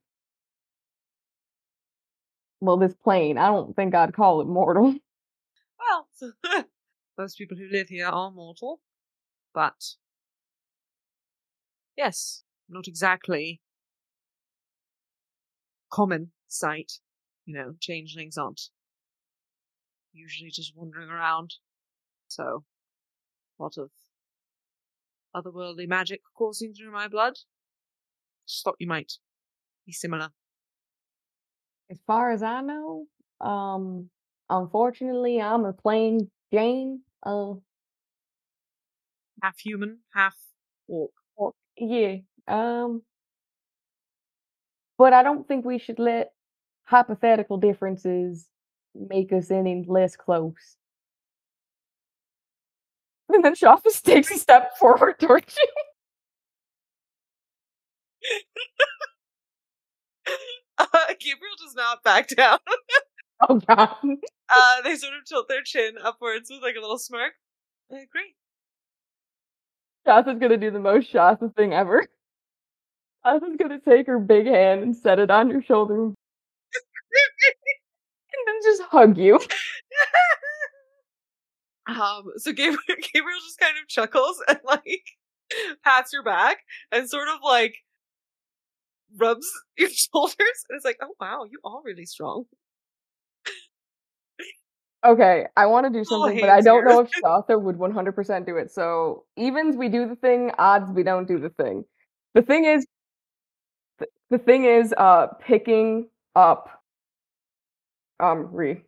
[2.60, 4.94] Well, this plane, I don't think I'd call it mortal.
[5.78, 6.08] Well,
[7.18, 8.80] most people who live here are mortal,
[9.54, 9.94] but
[11.96, 13.60] yes, not exactly
[15.90, 16.92] common sight.
[17.44, 18.60] You know, changelings aren't
[20.12, 21.54] usually just wandering around.
[22.28, 22.64] So,
[23.58, 23.90] a lot of
[25.34, 27.34] otherworldly magic coursing through my blood.
[28.48, 29.12] Just thought you might
[29.86, 30.30] be similar.
[31.90, 33.06] As far as I know,
[33.40, 34.10] um,
[34.50, 37.02] unfortunately, I'm a plain Jane.
[37.22, 37.54] Uh,
[39.42, 40.34] Half human, half
[40.88, 41.12] orc.
[41.36, 42.16] or- yeah.
[42.48, 43.02] Um,
[44.98, 46.32] but I don't think we should let
[46.84, 48.46] hypothetical differences
[48.94, 50.76] make us any less close.
[53.28, 55.68] And then Shafis takes a step forward towards you.
[60.78, 62.58] Uh, Gaberielle does not back down.
[63.48, 63.94] Oh god.
[64.02, 67.34] Uh, they sort of tilt their chin upwards with like a little smirk.
[67.92, 68.34] I agree.
[70.06, 72.06] Shautha's gonna do the most Shautha thing ever.
[73.26, 76.14] Shautha's gonna take her big hand and set it on your shoulder and
[78.46, 79.34] then just hug you.
[81.88, 85.02] um, so Gaberielle, Gaberielle just kind of chuckles and like
[85.84, 86.58] pats your back
[86.92, 87.74] and sort of like
[89.16, 89.46] rubs
[89.78, 90.36] your shoulders
[90.68, 92.44] and it's like, oh wow, you are really strong.
[95.04, 98.56] Okay, I want to do something, but I don't know if Shautha would 100% do
[98.56, 98.72] it.
[98.72, 101.84] So, evens, we do the thing, odds, we don't do the thing.
[102.34, 102.84] The thing is,
[103.98, 106.82] th- the thing is, uh, picking up,
[108.20, 108.82] um, Re.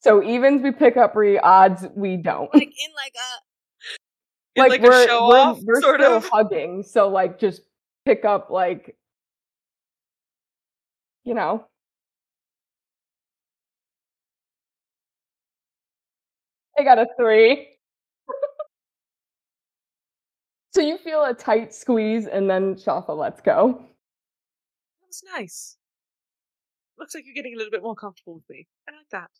[0.00, 2.52] So, evens, we pick up Re, odds, we don't.
[2.54, 6.28] Like in like a In, like, a we're, show we're, off, we're sort still of.
[6.32, 6.82] hugging.
[6.82, 7.62] So, like, just
[8.04, 8.96] pick up, like,
[11.24, 11.66] you know.
[16.78, 17.75] I got a three.
[20.76, 23.82] So you feel a tight squeeze, and then Shautha lets go.
[25.00, 25.78] That's nice.
[26.98, 28.66] Looks like you're getting a little bit more comfortable with me.
[28.86, 29.30] I like that.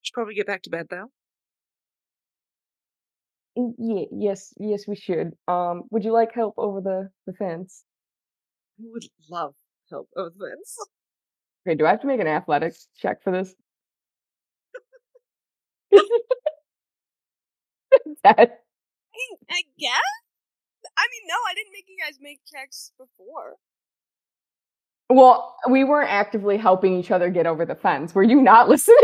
[0.00, 1.10] Should probably get back to bed though.
[3.76, 5.32] Yeah, yes, yes, we should.
[5.46, 7.84] Um, would you like help over the the fence?
[8.80, 9.54] I would love
[9.90, 10.78] help over the fence.
[11.68, 13.54] Okay, do I have to make an athletics check for this?
[18.24, 18.61] That-
[19.50, 20.00] I, I guess.
[20.96, 23.56] I mean, no, I didn't make you guys make checks before.
[25.08, 28.14] well, we weren't actively helping each other get over the fence.
[28.14, 28.98] Were you not listening?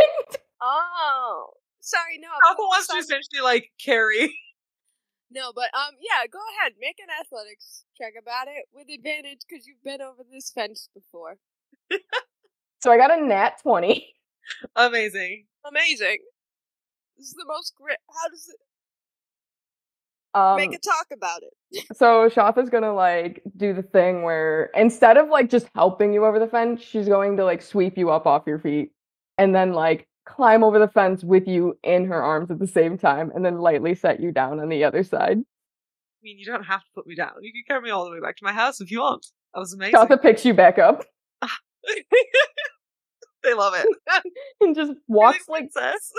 [0.60, 1.50] Oh,
[1.80, 2.28] sorry, no.
[2.46, 4.34] Alpha but wants to essentially like carry.
[5.30, 9.66] No, but um, yeah, go ahead, make an athletics check about it with advantage because
[9.66, 11.36] you've been over this fence before.
[12.80, 14.08] so I got a nat twenty.
[14.74, 15.44] Amazing.
[15.68, 16.16] Amazing.
[17.18, 17.98] This is the most grit.
[18.08, 18.56] How does it
[20.35, 21.87] Um, make a talk about it?
[21.97, 26.39] So Shautha's gonna like do the thing where instead of like just helping you over
[26.39, 28.93] the fence, she's going to like sweep you up off your feet
[29.39, 32.99] and then like climb over the fence with you in her arms at the same
[32.99, 35.39] time and then lightly set you down on the other side.
[35.39, 37.33] I mean, you don't have to put me down.
[37.41, 39.26] You can carry me all the way back to my house if you want.
[39.55, 39.95] That was amazing.
[39.95, 41.05] Shautha picks you back up
[43.43, 43.87] they love it.
[44.61, 46.12] and just walks like princess.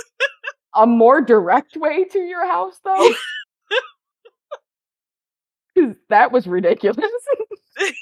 [0.75, 3.11] a more direct way to your house though.
[6.09, 6.97] That was ridiculous.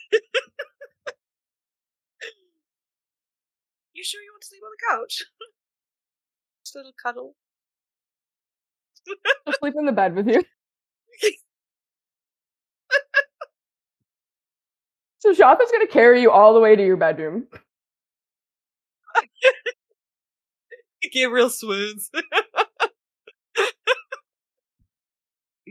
[3.93, 5.25] You sure you want to sleep on the couch?
[6.63, 7.35] Just a little cuddle.
[9.47, 10.43] I'll sleep in the bed with you.
[15.19, 17.47] So Shautha's gonna carry you all the way to your bedroom.
[21.13, 22.09] Gaberielle swoons.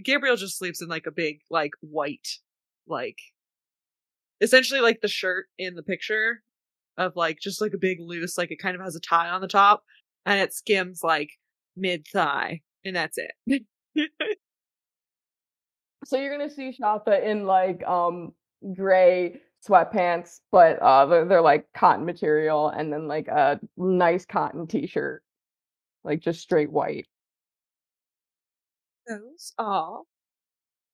[0.05, 2.29] Gaberielle just sleeps in like a big, like white,
[2.87, 3.19] like
[4.41, 6.43] essentially like the shirt in the picture
[6.99, 9.41] of like just like a big loose, like it kind of has a tie on
[9.41, 9.83] the top
[10.25, 11.31] and it skims like
[11.77, 13.63] mid thigh, and that's it.
[16.07, 18.33] So you're gonna see Shautha in like um
[18.75, 24.69] gray sweatpants, but uh they're, they're like cotton material, and then like a nice cotton
[24.69, 25.23] t-shirt,
[26.05, 27.07] like just straight white.
[29.09, 30.03] Those are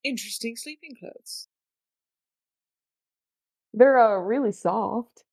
[0.04, 1.48] interesting sleeping clothes.
[3.74, 5.24] They're uh really soft.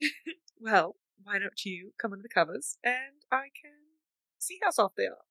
[0.60, 3.72] Well, why don't you come under the covers and I can
[4.38, 5.24] see how soft they are.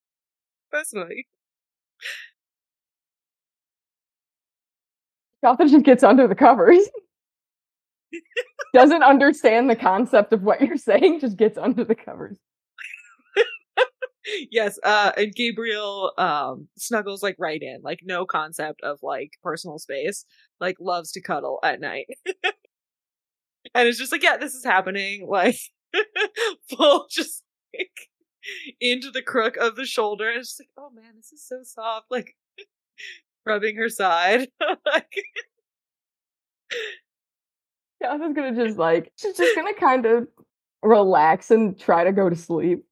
[0.71, 1.27] Personally.
[5.43, 6.87] Shautha just gets under the covers.
[8.73, 12.37] Doesn't understand the concept of what you're saying, just gets under the covers.
[14.51, 19.79] Yes, uh and Gaberielle um snuggles like right in, like no concept of like personal
[19.79, 20.25] space,
[20.59, 22.07] like loves to cuddle at night.
[23.75, 25.27] and it's just like, yeah, this is happening.
[25.27, 25.57] Like,
[26.69, 27.43] full just
[27.77, 28.09] like
[28.81, 30.29] into the crook of the shoulder.
[30.29, 32.07] And just like, oh man, this is so soft.
[32.09, 32.35] Like,
[33.45, 34.47] rubbing her side.
[34.85, 35.13] like,
[38.01, 40.27] Yeah, I was gonna just like she's just gonna kind of
[40.83, 42.83] relax and try to go to sleep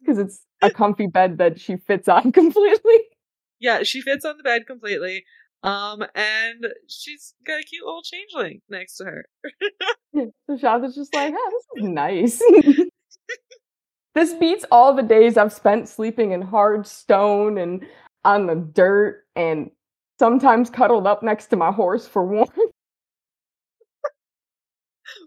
[0.00, 3.00] because it's a comfy bed that she fits on completely.
[3.58, 5.24] yeah, she fits on the bed completely.
[5.62, 9.26] Um, and she's got a cute little changeling next to her.
[10.14, 12.42] So Shautha's just like, oh, this is nice.
[14.14, 17.86] this beats all the days I've spent sleeping in hard stone and
[18.24, 19.70] on the dirt and
[20.18, 22.50] sometimes cuddled up next to my horse for warmth.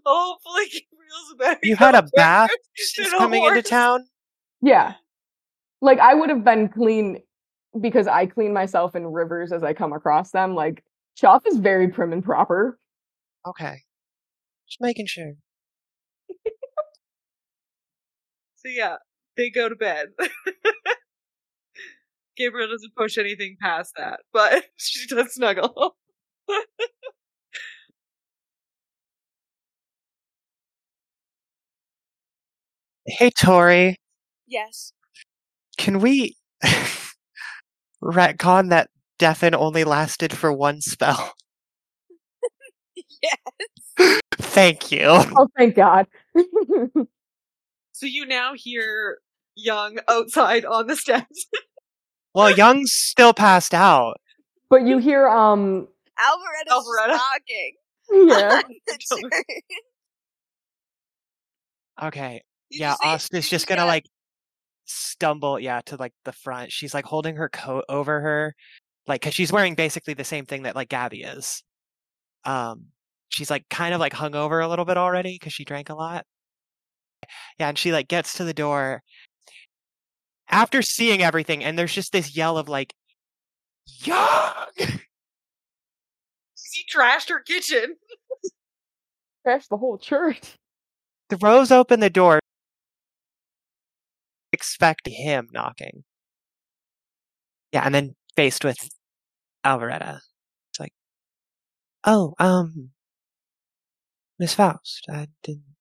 [0.04, 1.60] Hopefully, Gaberielle's a better.
[1.62, 4.06] You had a bath than since a coming into town?
[4.64, 4.94] Yeah.
[5.82, 7.20] Like I would have been clean
[7.80, 10.54] because I clean myself in rivers as I come across them.
[10.54, 10.82] Like
[11.20, 12.78] Choff is very prim and proper.
[13.46, 13.82] Okay.
[14.68, 15.34] Just making sure.
[18.56, 18.96] So yeah,
[19.36, 20.08] they go to bed.
[22.40, 25.96] Gaberielle doesn't push anything past that, but she does snuggle.
[33.06, 33.96] Hey, Tori,
[34.46, 34.92] Yes.
[35.78, 36.36] can we
[38.02, 41.34] retcon that deafen only lasted for one spell?
[43.22, 44.20] Yes.
[44.38, 45.00] Thank you.
[45.06, 46.06] Oh, thank God.
[47.92, 49.18] so you now hear
[49.56, 51.46] Young outside on the steps.
[52.34, 54.16] Well, Young's still passed out.
[54.68, 55.88] but you hear, um,
[56.18, 57.14] Alvaretta's Alvaretta.
[57.16, 57.72] stalking.
[58.12, 58.60] yeah.
[58.62, 58.62] on
[59.22, 59.42] the
[62.02, 62.42] Okay.
[62.70, 63.86] Did yeah, Austin's see- Ost did is you just gonna that?
[63.86, 64.04] like
[64.86, 66.72] stumble, yeah, to like the front.
[66.72, 68.54] She's like holding her coat over her,
[69.06, 71.62] like because she's wearing basically the same thing that like Gabby is.
[72.44, 72.86] Um,
[73.28, 75.94] she's like kind of like hung over a little bit already because she drank a
[75.94, 76.26] lot.
[77.58, 79.02] Yeah, and she like gets to the door
[80.48, 82.94] after seeing everything, and there's just this yell of like,
[84.04, 84.66] "Young!"
[86.74, 87.96] He trashed her kitchen.
[89.44, 90.56] Crash the whole church.
[91.30, 92.40] throws open the door,
[94.54, 96.04] expect him knocking.
[97.72, 98.78] Yeah, and then faced with
[99.64, 100.20] Alvaretta.
[100.70, 100.92] It's like,
[102.04, 102.90] oh, um,
[104.38, 105.76] Miss Faust, I didn't.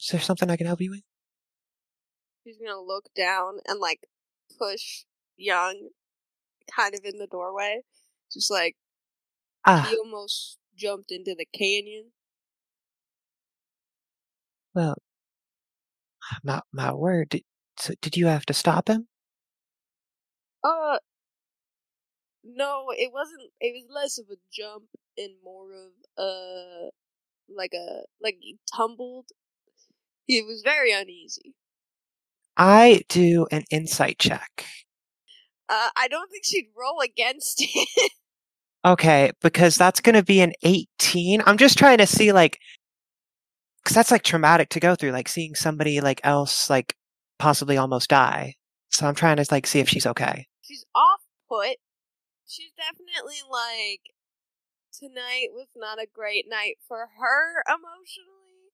[0.00, 1.02] Is there something I can help you with?
[2.44, 4.00] She's gonna look down and like
[4.58, 5.04] push
[5.36, 5.90] Young
[6.74, 7.82] kind of in the doorway.
[8.32, 8.76] Just like
[9.66, 12.12] Ah, he almost jumped into the canyon.
[14.74, 14.96] well,
[16.44, 17.30] my my word.
[17.30, 17.44] Did,
[17.78, 19.08] so did you have to stop him?
[20.62, 20.98] Uh
[22.42, 24.84] no, it wasn't it was less of a jump
[25.16, 26.90] and more of a
[27.48, 29.26] like a like he tumbled.
[30.26, 31.54] He was very uneasy.
[32.56, 34.66] I do an insight check.
[35.68, 38.12] Uh I don't think she'd roll against it.
[38.84, 41.42] Okay, because that's going to be an 18.
[41.46, 42.58] I'm just trying to see, like,
[43.82, 46.94] because that's like traumatic to go through, like seeing somebody like else, like,
[47.38, 48.56] possibly almost die.
[48.90, 50.48] So I'm trying to, like, see if she's okay.
[50.62, 51.76] she's off put.
[52.46, 54.14] She's definitely like
[54.92, 58.70] tonight was not a great night for her emotionally.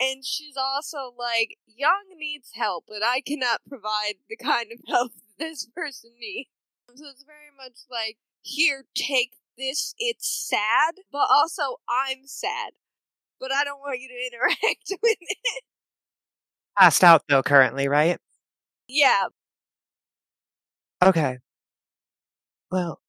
[0.00, 5.12] And she's also like, Young needs help, but I cannot provide the kind of help
[5.38, 6.50] this person needs.
[6.94, 9.94] So it's very much like, here, take this.
[9.98, 12.72] It's sad, but also I'm sad.
[13.40, 15.64] But I don't want you to interact with it.
[16.78, 18.18] Passed out, though, currently, right?
[18.88, 19.28] Yeah,
[21.02, 21.38] Okay.
[22.70, 23.00] Well,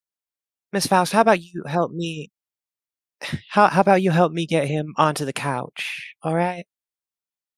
[0.73, 2.31] Miss Faust, how about you help me?
[3.49, 6.15] How, how about you help me get him onto the couch?
[6.23, 6.65] All right?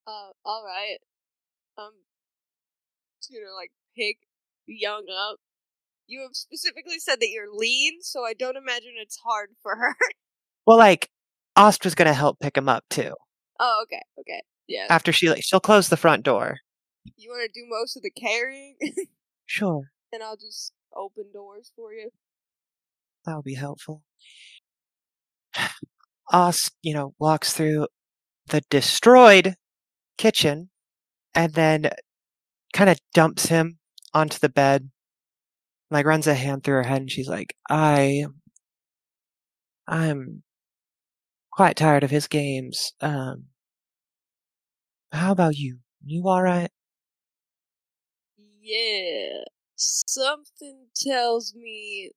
[0.07, 0.97] Uh, all right.
[1.77, 1.91] Um,
[3.21, 4.17] just gonna like pick
[4.67, 5.37] Young up.
[6.07, 9.95] You have specifically said that you're lean, so I don't imagine it's hard for her.
[10.65, 11.09] Well, like,
[11.55, 13.13] Ost was going to help pick him up, too.
[13.59, 14.87] oh, okay, okay, yeah.
[14.89, 16.57] After she, like, she'll close the front door.
[17.17, 18.75] You want to do most of the carrying,
[19.45, 19.91] Sure.
[20.11, 22.09] and I'll just open doors for you.
[23.25, 24.03] That would be helpful.
[26.33, 27.87] Osk, you know, walks through
[28.47, 29.55] the destroyed
[30.17, 30.69] kitchen
[31.33, 31.89] and then
[32.73, 33.77] kind of dumps him
[34.13, 34.89] onto the bed.
[35.91, 38.25] Like runs a hand through her head and she's like, I
[39.87, 40.43] I'm
[41.51, 42.93] quite tired of his games.
[43.01, 43.45] Um
[45.11, 45.79] how about you?
[46.03, 46.71] You alright?
[48.61, 49.43] Yeah,
[49.75, 52.11] something tells me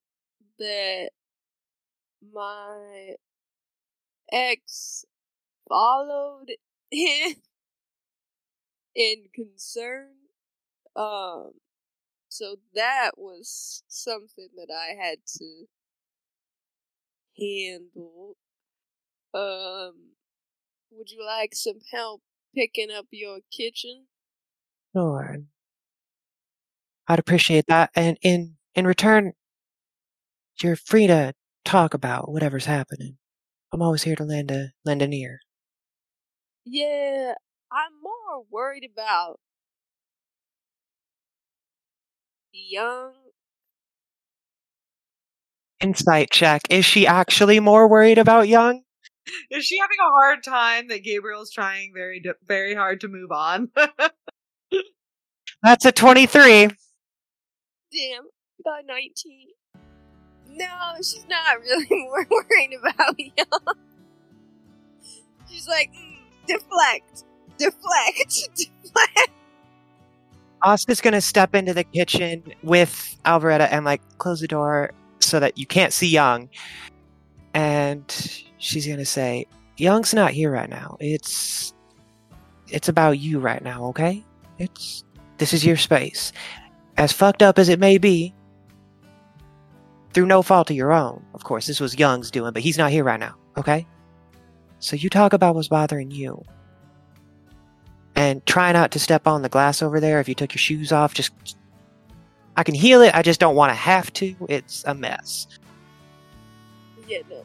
[0.59, 1.11] that
[2.33, 3.15] my
[4.31, 5.05] ex
[5.67, 6.51] followed
[6.91, 7.41] him
[8.95, 10.13] in concern.
[10.95, 11.53] Um,
[12.29, 15.67] so that was something that I had to
[17.37, 18.35] handle.
[19.33, 20.15] Um,
[20.91, 22.21] would you like some help
[22.55, 24.07] picking up your kitchen?
[24.93, 25.43] Sure.
[27.07, 27.91] I'd appreciate that.
[27.95, 29.33] And in in return,
[30.61, 31.33] you're free to
[31.65, 33.17] talk about whatever's happening.
[33.73, 35.41] I'm always here to lend a lend an ear.
[36.65, 37.33] Yeah,
[37.71, 39.39] I'm more worried about
[42.53, 43.13] young.
[45.81, 46.61] Insight check.
[46.69, 48.83] Is she actually more worried about Young?
[49.51, 53.69] Is she having a hard time that Gaberielle's trying very very hard to move on?
[55.63, 56.67] That's a 23.
[57.91, 58.23] Damn,
[58.63, 59.47] got 19.
[60.51, 63.75] No, she's not really more worried about young.
[65.49, 67.23] She's like, mm, deflect,
[67.57, 69.31] deflect, deflect.
[70.61, 75.57] Oscar's gonna step into the kitchen with Alvaretta and like close the door so that
[75.57, 76.49] you can't see Young.
[77.59, 79.45] And she's gonna say,
[79.75, 80.95] Young's not here right now.
[81.01, 81.73] It's
[82.69, 84.23] it's about you right now, okay?
[84.59, 85.03] It's
[85.39, 86.31] this is your space.
[86.95, 88.33] As fucked up as it may be,
[90.13, 92.91] through no fault of your own, of course, this was Young's doing, but he's not
[92.91, 93.85] here right now, okay?
[94.79, 96.41] So you talk about what's bothering you.
[98.15, 100.93] And try not to step on the glass over there if you took your shoes
[100.93, 101.13] off.
[101.13, 101.57] Just
[102.55, 104.33] I can heal it, I just don't want to have to.
[104.47, 105.58] It's a mess.
[107.09, 107.43] No.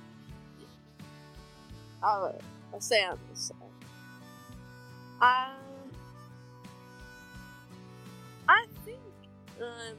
[2.03, 2.32] I'll, uh,
[2.73, 3.57] I'll say this side.
[5.23, 5.91] Um,
[8.49, 8.99] I think
[9.59, 9.97] I'm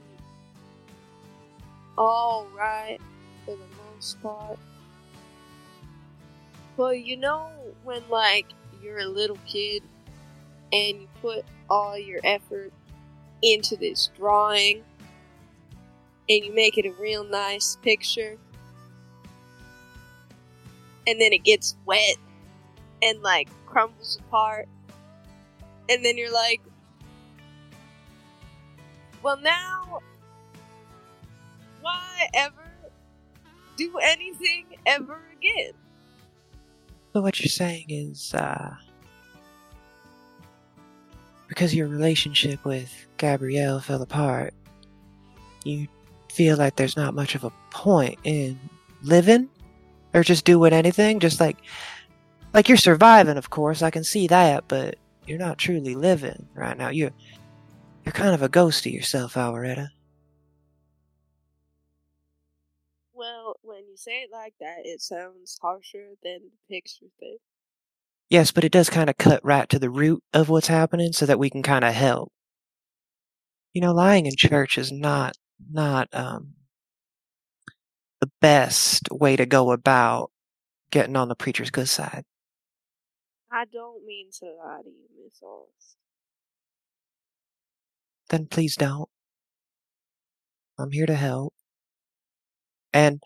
[1.98, 3.02] alright
[3.46, 3.64] for the
[3.94, 4.60] most part.
[6.78, 7.50] But you know,
[7.84, 8.48] when like
[8.84, 9.82] you're a little kid
[10.72, 12.72] and you put all your effort
[13.42, 14.84] into this drawing
[16.30, 18.38] and you make it a real nice picture
[21.07, 22.18] and then it gets wet
[23.02, 24.68] and like crumbles apart.
[25.90, 26.61] And then you're like
[29.22, 30.02] well now
[31.82, 32.65] why ever
[33.77, 35.73] do anything ever again?
[37.14, 38.76] So what you're saying is, uh,
[41.48, 44.53] because your relationship with Gaberielle fell apart,
[45.64, 45.88] you
[46.32, 48.60] feel like there's not much of a point in
[49.03, 49.48] living,
[50.16, 51.20] or just doing anything.
[51.20, 51.58] Just like,
[52.54, 53.84] like you're surviving, of course.
[53.84, 54.96] I can see that, but
[55.28, 56.90] you're not truly living right now.
[56.90, 57.12] You're,
[58.06, 59.90] you're kind of a ghost of yourself, Alvaretta.
[63.14, 67.38] well when you say it like that it sounds harsher than the picture thing
[68.30, 71.26] Yes, but it does kind of cut right to the root of what's happening so
[71.28, 72.32] that we can kind of help.
[73.74, 75.36] You know, lying in church is not
[75.72, 76.54] not um
[78.26, 80.31] the best way to go about
[80.89, 82.23] getting on the preacher's good side.
[83.52, 85.95] i don't mean to lie to you miss Oz.
[88.30, 89.10] Then please don't.
[90.80, 91.53] I'm here to help.
[92.93, 93.22] And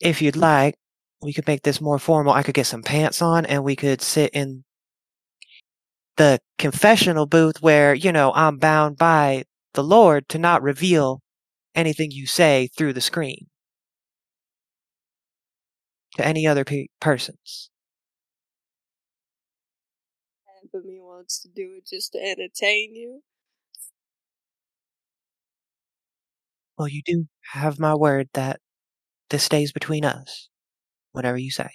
[0.00, 0.74] if you'd like,
[1.22, 2.32] we could make this more formal.
[2.32, 4.64] I could get some pants on and we could sit in
[6.16, 9.44] the confessional booth where, you know, I'm bound by
[9.74, 11.20] the Lord to not reveal
[11.74, 13.46] anything you say through the screen
[16.16, 17.70] to any other pe- persons.
[20.46, 23.22] half of me wants to do it just to entertain you
[26.78, 28.60] Well, you do have my word that
[29.30, 30.48] this stays between us,
[31.12, 31.70] whatever you say.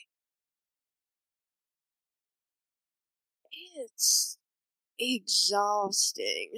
[3.76, 4.38] it's
[5.00, 6.52] exhausting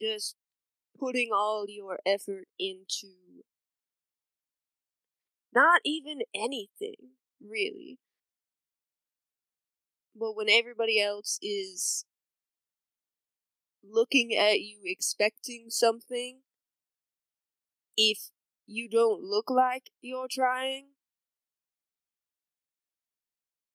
[0.00, 0.36] just
[0.98, 3.08] putting all your effort into
[5.56, 7.98] not even anything really
[10.14, 12.04] but when everybody else is
[13.82, 16.40] looking at you expecting something
[17.96, 18.30] if
[18.66, 20.88] you don't look like you're trying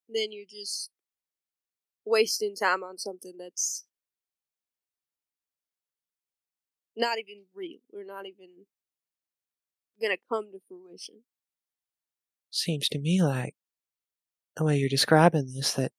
[0.08, 0.92] then you're just
[2.06, 3.86] wasting time on something that's
[6.96, 8.50] not even real or not even
[10.02, 11.24] gonna come to fruition.
[12.52, 13.56] Seems to me like
[14.56, 15.94] the way you're describing this that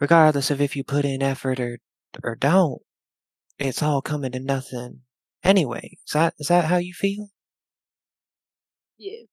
[0.00, 1.78] regardless of if you put in effort or
[2.22, 2.82] or don't,
[3.58, 5.02] it's all coming to nothing
[5.44, 5.98] anyway.
[6.06, 7.28] Is that is that how you feel?
[8.98, 9.24] Yeah.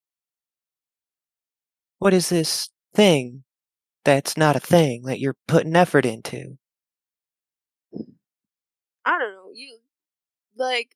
[2.00, 3.44] What is this thing
[4.04, 6.58] that's not a thing that you're putting effort into?
[9.06, 9.52] I don't know.
[9.54, 9.80] You
[10.56, 10.96] like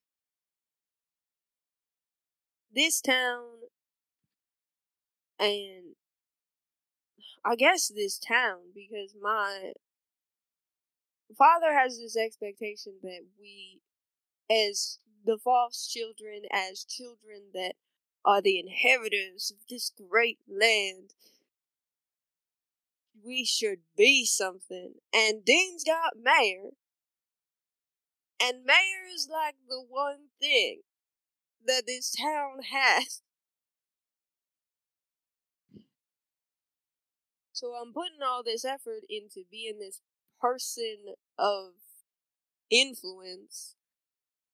[2.74, 3.46] this town
[5.40, 5.96] and
[7.46, 9.74] I guess this town because my
[11.38, 13.82] father has this expectation that we
[14.50, 17.74] as the Faust children as children that
[18.26, 21.14] are the inheritors of this great land
[23.26, 26.72] we should be something and Dean's got mayor
[28.42, 30.82] and mayor is like the one thing
[31.66, 33.22] that this town has.
[37.64, 40.02] So I'm putting all this effort into being this
[40.42, 41.72] person of
[42.70, 43.76] influence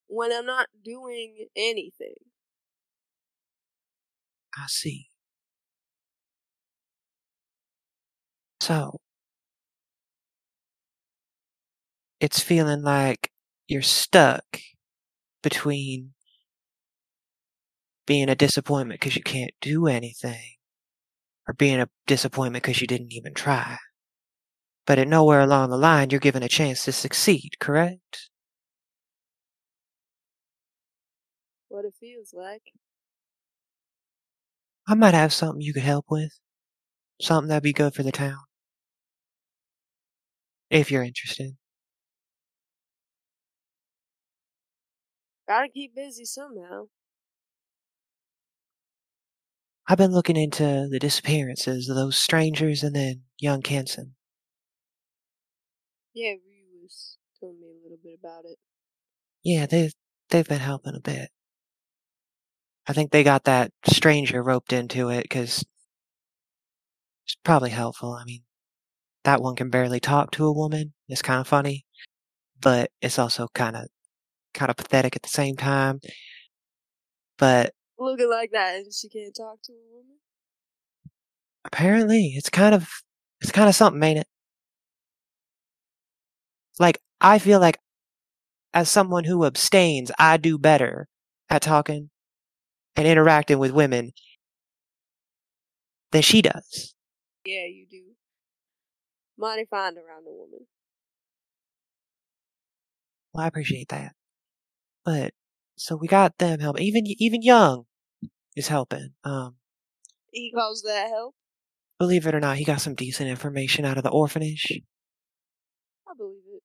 [0.08, 2.16] when I'm not doing anything.
[4.56, 5.10] I see.
[8.62, 9.00] So,
[12.20, 13.32] it's feeling like
[13.68, 14.60] you're stuck
[15.44, 16.14] between
[18.06, 20.59] being a disappointment because you can't do anything
[21.50, 23.76] or being a disappointment because you didn't even try.
[24.86, 28.30] But at nowhere along the line, you're given a chance to succeed, correct?
[31.70, 32.74] What it feels like.
[34.88, 36.38] I might have something you could help with.
[37.22, 38.40] Something that'd be good for the town.
[40.72, 41.58] If you're interested.
[45.50, 46.88] Gotta keep busy somehow.
[49.92, 54.14] I've been looking into the disappearances of those strangers and then young Kenson.
[56.14, 58.60] Yeah, Ryu was telling me a little bit about it.
[59.44, 59.92] Yeah, they've
[60.30, 61.32] they've been helping a bit.
[62.88, 65.66] I think they got that stranger roped into it because
[67.26, 68.14] it's probably helpful.
[68.14, 68.44] I mean,
[69.24, 70.94] that one can barely talk to a woman.
[71.08, 71.88] It's kind of funny,
[72.62, 73.88] but it's also kind of
[74.54, 76.00] kind of pathetic at the same time.
[77.40, 80.18] But Looking like that and she can't talk to a woman?
[81.66, 82.90] apparently, it's kind of
[83.42, 84.28] it's kind of something, ain't it?
[86.80, 87.80] Like I feel like
[88.74, 91.08] as someone who abstains, I do better
[91.50, 92.10] at talking
[92.96, 94.12] and interacting with women
[96.12, 96.94] than she does.
[97.46, 98.04] Yeah, you do.
[99.38, 100.68] Mighty fine around a woman.
[103.34, 104.14] Well, I appreciate that.
[105.06, 105.34] But
[105.78, 106.80] so we got them help.
[106.80, 107.86] Even even Young
[108.56, 109.14] is helping.
[109.24, 109.56] Um,
[110.32, 111.36] He calls that help?
[112.00, 114.72] believe it or not, he got some decent information out of the orphanage.
[116.08, 116.64] I believe it.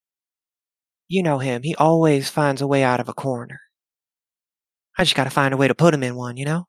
[1.09, 1.62] You know him.
[1.62, 3.61] He always finds a way out of a corner.
[4.97, 6.66] I just got to find a way to put him in one, you know?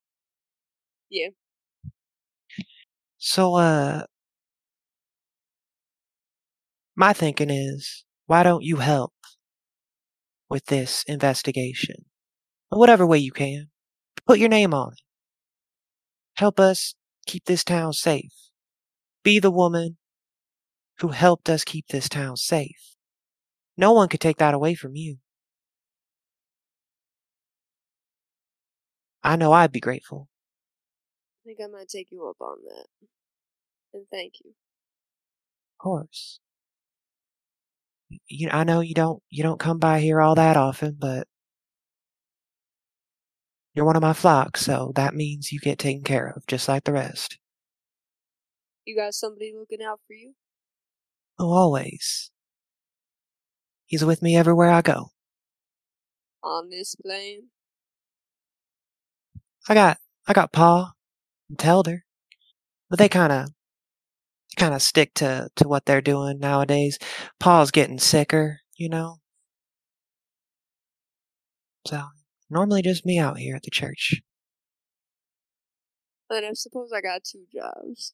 [1.09, 1.29] Yeah.
[3.17, 4.03] So, uh,
[6.95, 9.13] my thinking is, why don't you help
[10.49, 12.05] with this investigation?
[12.71, 13.69] In whatever way you can.
[14.25, 14.99] Put your name on it.
[16.35, 16.95] Help us
[17.25, 18.33] keep this town safe.
[19.23, 19.97] Be the woman
[20.99, 22.95] who helped us keep this town safe.
[23.77, 25.17] No one could take that away from you.
[29.23, 30.29] I know I'd be grateful.
[31.43, 33.07] I think I might take you up on that.
[33.93, 34.51] And thank you.
[34.51, 36.39] Of course.
[38.27, 41.27] You, I know you don't you don't come by here all that often, but
[43.75, 46.85] you're one of my flock, so that means you get taken care of, just like
[46.85, 47.37] the rest.
[48.85, 50.33] You got somebody looking out for you?
[51.37, 52.31] Oh, always.
[53.85, 55.09] He's with me everywhere I go.
[56.41, 57.49] On this plane?
[59.67, 59.97] I got
[60.27, 60.93] I got Pa
[61.49, 62.01] and Telder,
[62.89, 63.49] but they kind of
[64.55, 66.97] kind of stick to to what they're doing nowadays.
[67.39, 69.17] Pa's getting sicker, you know.
[71.87, 72.03] So
[72.49, 74.21] normally just me out here at the church.
[76.29, 78.13] And I suppose I got two jobs.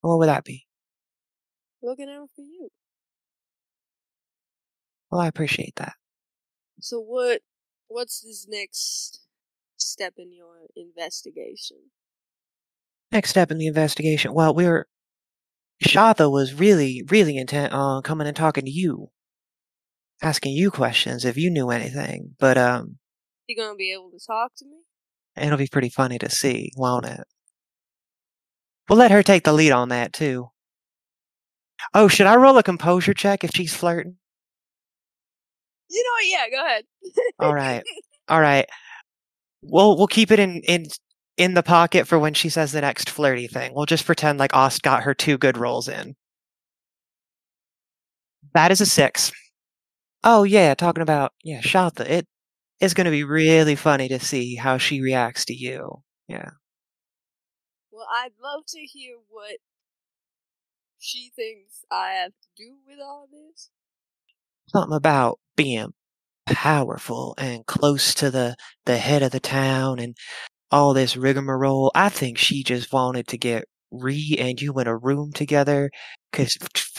[0.00, 0.66] What would that be?
[1.82, 2.68] Looking out for you.
[5.10, 5.94] Well, I appreciate that.
[6.80, 7.40] So what
[7.88, 9.20] what's this next
[9.76, 11.78] step in your investigation?
[13.12, 14.34] Next step in the investigation.
[14.34, 14.86] Well, we were.
[15.84, 19.10] Shautha was really, really intent on coming and talking to you,
[20.22, 22.34] asking you questions if you knew anything.
[22.38, 22.98] But um,
[23.46, 24.78] You gonna be able to talk to me?
[25.36, 27.20] it'll be pretty funny to see, won't it?
[28.88, 30.48] We'll let her take the lead on that too.
[31.92, 34.16] Oh, should I roll a composure check if she's flirting?
[35.90, 36.84] You know what, yeah, go ahead.
[37.38, 37.82] All right,
[38.28, 38.66] all right.
[39.62, 40.86] We'll we'll keep it in in
[41.36, 43.72] in the pocket for when she says the next flirty thing.
[43.74, 46.16] We'll just pretend like Ost got her two good rolls in.
[48.54, 49.32] That is a six.
[50.24, 52.00] Oh yeah, talking about yeah, Shautha.
[52.08, 52.26] It
[52.80, 56.02] is going to be really funny to see how she reacts to you.
[56.28, 56.50] Yeah.
[57.90, 59.58] Well, I'd love to hear what
[60.98, 63.70] she thinks I have to do with all this.
[64.68, 65.92] Something about being
[66.46, 68.56] powerful and close to the
[68.86, 70.16] the head of the town and
[70.70, 71.92] all this rigmarole.
[71.94, 75.90] I think she just wanted to get Ree and you in a room together
[76.32, 76.56] because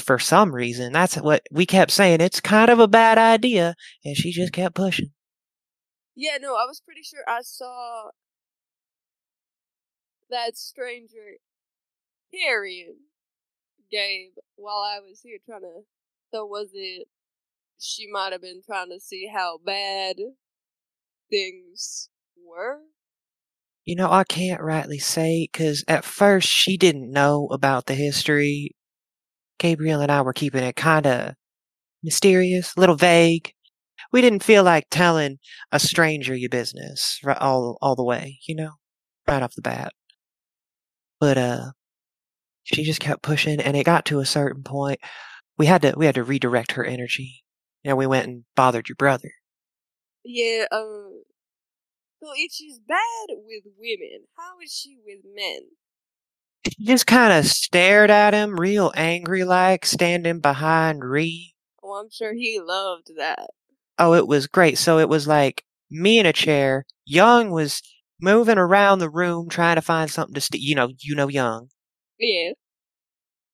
[0.07, 2.21] for some reason that's what we kept saying.
[2.21, 5.11] It's kind of a bad idea, and she just kept pushing.
[6.15, 8.09] Yeah, no, I was pretty sure I saw
[10.29, 11.37] that stranger
[12.33, 12.95] carrying
[13.91, 15.81] Gabe while I was here trying to.
[16.33, 17.07] So was it?
[17.79, 20.15] She might have been trying to see how bad
[21.29, 22.79] things were.
[23.85, 28.71] You know, I can't rightly say because at first she didn't know about the history.
[29.59, 31.33] Gaberielle and I were keeping it kind of
[32.03, 33.51] mysterious, a little vague.
[34.11, 35.39] We didn't feel like telling
[35.71, 38.71] a stranger your business all all the way, you know,
[39.27, 39.91] right off the bat.
[41.19, 41.71] But uh,
[42.63, 44.99] she just kept pushing, and it got to a certain point.
[45.57, 47.43] We had to we had to redirect her energy.
[47.83, 49.31] Know, we went and bothered your brother.
[50.25, 51.23] Yeah, um,
[52.21, 55.61] so if she's bad with women, how is she with men?
[56.69, 61.53] She just kind of stared at him, real angry like, standing behind Ree.
[61.83, 63.49] Oh, I'm sure he loved that.
[63.97, 64.77] Oh, it was great.
[64.77, 66.85] So it was like me in a chair.
[67.05, 67.81] Young was
[68.19, 71.69] moving around the room trying to find something to st- you know, you know Young.
[72.19, 72.51] Yeah.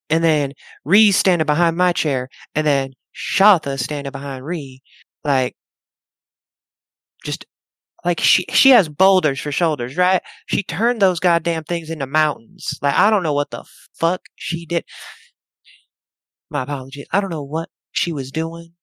[0.10, 0.54] And then
[0.86, 4.82] Ree standing behind my chair, and then Shautha standing behind Ree,
[5.24, 5.56] like
[7.24, 7.46] just
[8.06, 10.22] like she she has boulders for shoulders, right?
[10.48, 12.78] She turned those goddamn things into mountains.
[12.82, 13.64] Like I don't know what the
[13.94, 14.86] fuck she did.
[16.50, 17.08] My apologies.
[17.12, 18.74] I don't know what she was doing,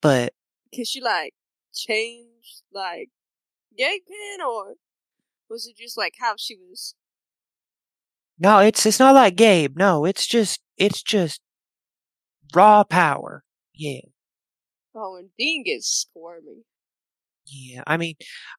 [0.00, 0.34] but
[0.74, 1.34] Cause she like
[1.74, 3.10] change like
[3.76, 4.74] gate pen or
[5.48, 6.94] was it just like how she was
[8.38, 9.76] no, it's it's not like Gabe.
[9.76, 11.40] No, it's just it's just
[12.54, 13.44] raw power.
[13.72, 14.00] Yeah.
[14.94, 16.64] Oh and Dean gets squirmy.
[17.46, 18.14] Yeah, I mean,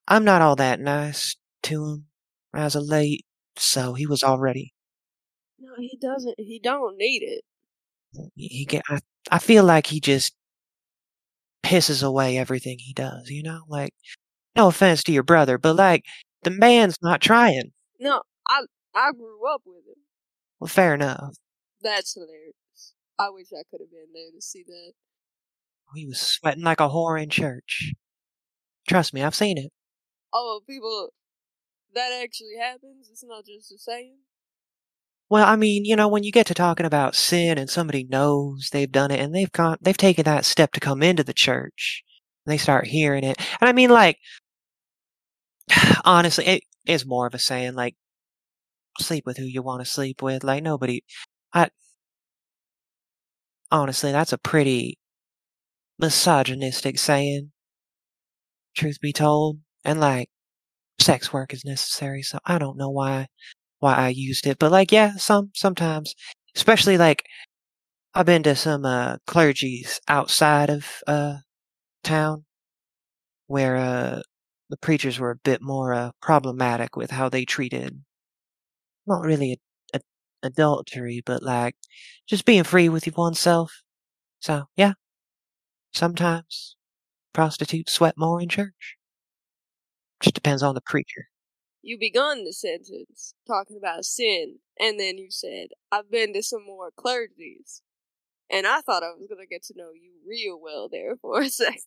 [0.08, 2.06] I'm not all that nice to him
[2.54, 3.24] as of late,
[3.56, 4.74] so he was already.
[5.58, 7.44] No, he doesn't he don't need it.
[8.36, 8.82] He get.
[8.88, 9.00] I,
[9.30, 10.34] I feel like he just
[11.62, 13.30] pisses away everything he does.
[13.30, 13.94] You know, like
[14.56, 16.04] no offense to your brother, but like
[16.42, 17.72] the man's not trying.
[17.98, 20.02] No, I I grew up with him.
[20.60, 21.36] Well, fair enough.
[21.82, 22.94] That's hilarious.
[23.18, 24.92] I wish I could have been there to see that.
[25.94, 27.92] He was sweating like a whore in church.
[28.88, 29.72] Trust me, I've seen it.
[30.32, 31.10] Oh, people,
[31.94, 33.08] that actually happens.
[33.10, 34.18] It's not just a saying.
[35.30, 38.68] Well, I mean, you know, when you get to talking about sin and somebody knows
[38.72, 42.04] they've done it and they've gone, they've taken that step to come into the church,
[42.44, 43.38] and they start hearing it.
[43.60, 44.18] And I mean, like,
[46.04, 47.96] honestly, it is more of a saying, like,
[49.00, 50.44] sleep with who you want to sleep with.
[50.44, 51.02] Like, nobody,
[51.52, 51.70] I,
[53.70, 54.98] honestly, that's a pretty
[55.98, 57.52] misogynistic saying
[58.74, 59.60] truth be told.
[59.84, 60.28] And like,
[61.00, 63.28] sex work is necessary, so I don't know why
[63.80, 64.58] why I used it.
[64.58, 66.14] But like, yeah, some sometimes,
[66.56, 67.24] especially like,
[68.14, 71.38] I've been to some uh, clergies outside of uh,
[72.04, 72.44] town
[73.46, 74.22] where uh,
[74.70, 78.04] the preachers were a bit more uh, problematic with how they treated
[79.06, 79.60] not really
[79.94, 80.00] a, a,
[80.42, 81.76] adultery, but like
[82.26, 83.82] just being free with oneself.
[84.40, 84.94] So yeah,
[85.92, 86.76] sometimes
[87.34, 88.96] prostitutes sweat more in church.
[90.22, 91.28] Just depends on the preacher.
[91.82, 96.64] You begun the sentence talking about sin, and then you said, I've been to some
[96.64, 97.82] more clergies.
[98.50, 101.42] And I thought I was going to get to know you real well there for
[101.42, 101.82] a second.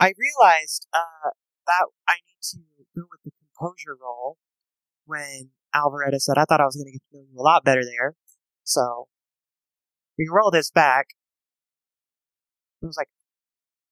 [0.00, 1.30] I realized uh,
[1.66, 2.58] that I need to
[2.96, 4.38] go with the composure roll
[5.04, 7.64] when Alvaretta said, I thought I was going to get to know you a lot
[7.64, 8.14] better there.
[8.64, 9.06] So,
[10.18, 11.08] we can roll this back.
[12.82, 13.08] It was like,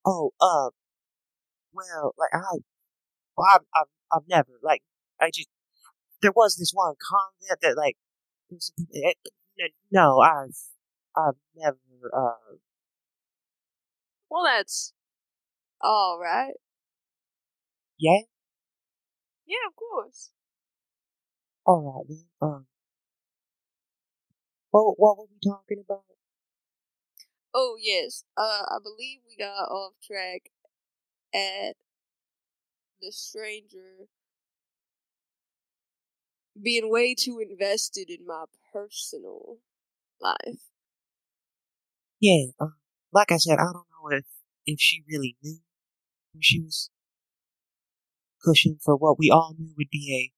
[0.07, 0.71] oh, uh,
[1.73, 2.59] well, like I,
[3.37, 4.83] well, I've, I've, I've never, like,
[5.21, 5.49] I just,
[6.23, 7.97] there was this one convent that, like,
[8.93, 9.17] it,
[9.91, 10.57] no, I've,
[11.17, 11.79] I've never,
[12.17, 12.57] uh.
[14.31, 14.93] Well, that's
[15.83, 16.55] all right.
[17.99, 18.23] Yeah?
[19.47, 20.31] Yeah, of course.
[21.67, 22.67] Alright then, um.
[24.73, 26.03] What, what were we talking about?
[27.55, 30.51] Oh yes, uh, I believe we got off track
[31.35, 31.77] at
[33.01, 34.09] the stranger
[36.61, 39.59] being way too invested in my personal
[40.21, 40.71] life.
[42.21, 42.69] Yeah, uh,
[43.13, 44.25] like I said, I don't know if
[44.67, 45.59] if she really knew
[46.41, 46.91] she was
[48.45, 50.33] pushing for what we all knew would be a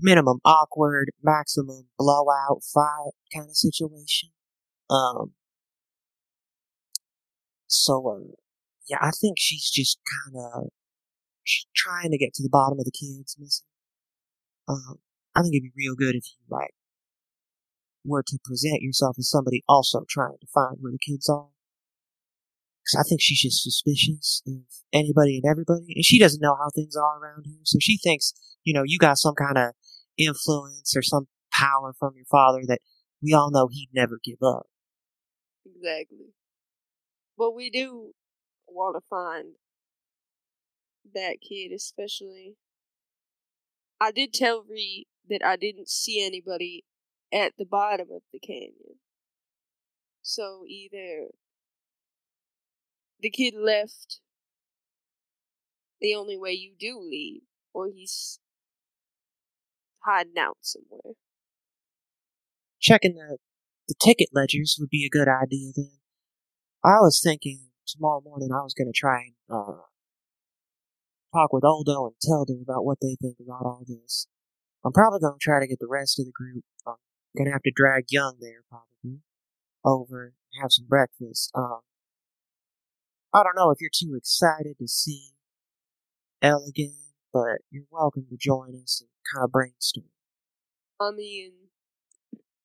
[0.00, 4.30] minimum awkward, maximum blowout fight kind of situation.
[4.90, 5.34] Um,
[7.68, 8.34] so, uh,
[8.88, 10.68] yeah, I think she's just kind of
[11.76, 13.66] trying to get to the bottom of the kids missing.
[14.66, 14.98] Um,
[15.34, 16.74] I think it'd be real good if you like
[18.04, 21.48] were to present yourself as somebody also trying to find where the kids are.
[22.86, 24.62] Cause I think she's just suspicious of
[24.92, 27.60] anybody and everybody, and she doesn't know how things are around here.
[27.64, 28.32] So she thinks,
[28.64, 29.74] you know, you got some kind of
[30.16, 32.80] influence or some power from your father that
[33.22, 34.66] we all know he'd never give up.
[35.66, 36.32] Exactly.
[37.38, 38.14] But we do
[38.66, 39.54] want to find
[41.14, 42.56] that kid, especially.
[44.00, 46.84] I did tell Reed that I didn't see anybody
[47.32, 48.98] at the bottom of the canyon.
[50.22, 51.28] So either
[53.20, 54.20] the kid left
[56.00, 57.42] the only way you do leave,
[57.72, 58.38] or he's
[60.00, 61.14] hiding out somewhere.
[62.80, 63.38] Checking the
[63.88, 65.97] the ticket ledgers would be a good idea then.
[66.84, 69.82] I was thinking tomorrow morning I was going to try and uh,
[71.34, 74.28] talk with Oldo and Telder about what they think about all this.
[74.84, 76.62] I'm probably going to try to get the rest of the group.
[76.86, 76.94] I'm
[77.36, 79.20] going to have to drag Young there probably
[79.84, 81.50] over and have some breakfast.
[81.54, 81.80] Um,
[83.34, 85.32] I don't know if you're too excited to see
[86.40, 86.94] Elle again,
[87.32, 90.06] but you're welcome to join us and kind of brainstorm.
[91.00, 91.52] I mean,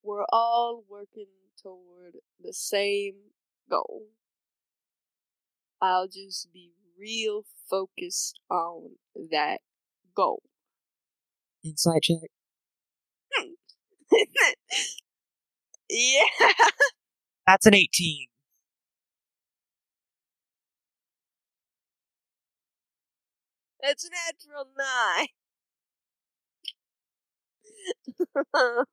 [0.03, 1.27] we're all working
[1.61, 3.15] toward the same
[3.69, 4.07] goal.
[5.81, 8.95] I'll just be real focused on
[9.31, 9.59] that
[10.15, 10.43] goal.
[11.63, 12.29] Insight check.
[15.89, 16.23] yeah.
[17.47, 18.27] That's an 18.
[23.81, 25.27] That's a natural nine.
[28.53, 28.85] um,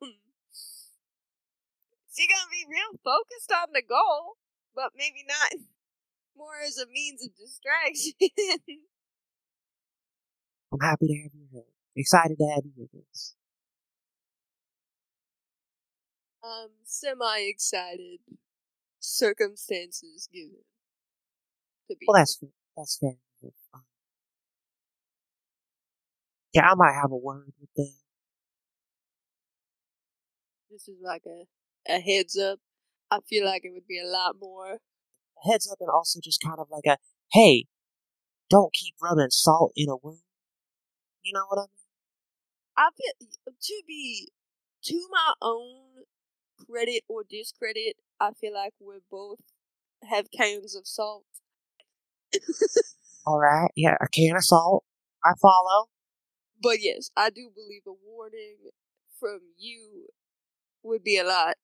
[2.09, 4.37] so you're gonna be real focused on the goal,
[4.75, 5.53] but maybe not
[6.37, 8.13] more as a means of distraction.
[10.73, 11.63] I'm happy to have you here.
[11.97, 13.35] Excited to have you with us.
[16.43, 18.21] I'm semi excited.
[19.01, 20.65] Circumstances given.
[21.89, 22.51] To be Well, that's fair.
[22.77, 23.17] That's fair.
[23.75, 23.83] Um,
[26.55, 27.93] yeah, I might have a word with them.
[30.71, 31.47] this is like a,
[31.93, 32.61] a heads up.
[33.11, 34.79] I feel like it would be a lot more.
[35.45, 36.99] Heads up and also just kind of like a,
[37.33, 37.67] hey,
[38.49, 40.21] don't keep rubbing salt in a wound.
[41.23, 41.69] You know what I mean?
[42.77, 44.29] I feel uh, to be
[44.85, 46.05] to my own
[46.69, 47.97] credit or discredit.
[48.19, 49.41] I feel like we both
[50.05, 51.25] have cans of salt.
[53.27, 54.85] Alright, yeah, a can of salt.
[55.25, 55.89] I follow.
[56.63, 58.57] But yes, I do believe a warning
[59.19, 60.07] from you
[60.83, 61.57] would be a lot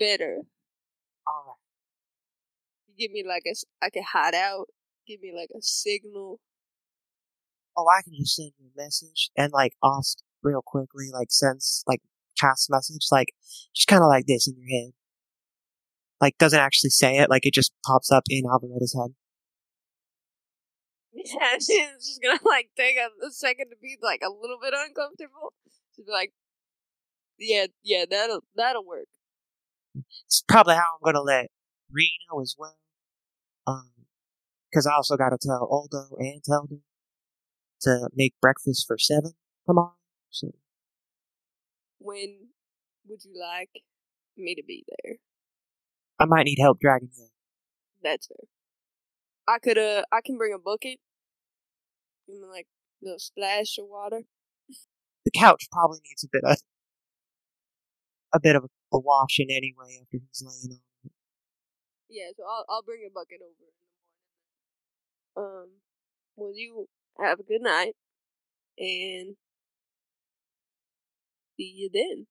[0.00, 0.38] better.
[1.28, 1.58] Alright.
[2.88, 3.54] You give me like a,
[3.84, 4.66] I can hide out.
[5.06, 6.40] Give me like a signal.
[7.76, 11.84] Oh, I can just send you a message and like ask real quickly, like sends
[11.86, 12.00] like
[12.38, 13.34] cast message, like
[13.74, 14.92] just kind of like this in your head.
[16.20, 19.14] Like doesn't actually say it, like it just pops up in Alvaretta's head.
[21.12, 24.72] Yeah, she's just gonna like take a, a second to be like a little bit
[24.76, 25.52] uncomfortable.
[25.96, 26.32] Be like,
[27.36, 29.08] "Yeah, yeah, that'll that'll work."
[30.26, 31.48] It's probably how I'm gonna let
[31.90, 32.76] Reno as well.
[33.66, 33.90] Um,
[34.72, 36.80] cause I also gotta tell Oldo and Telden
[37.82, 39.32] to make breakfast for seven
[39.66, 39.94] tomorrow.
[40.30, 40.52] So
[41.98, 42.48] When
[43.08, 43.82] would you like
[44.36, 45.16] me to be there?
[46.18, 47.28] I might need help dragging you.
[48.02, 48.48] That's fair.
[49.48, 50.98] I could uh, I can bring a bucket.
[52.28, 52.66] Me like
[53.02, 54.22] a little splash of water.
[55.24, 56.58] The couch probably needs a bit of
[58.32, 61.12] a bit of a washing anyway after he's laying on it.
[62.08, 63.72] Yeah, so I'll I'll bring a bucket over in
[65.36, 65.64] the morning.
[65.66, 65.70] Um,
[66.36, 66.88] well, you
[67.18, 67.94] have a good night,
[68.78, 69.36] and
[71.56, 72.26] see you then.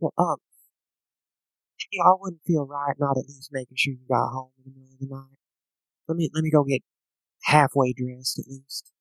[0.00, 0.36] Well, um,
[1.98, 4.80] know, I wouldn't feel right not at least making sure you got home in the
[4.80, 5.38] middle of the night.
[6.08, 6.82] Let me let me go get
[7.42, 8.92] halfway dressed at least.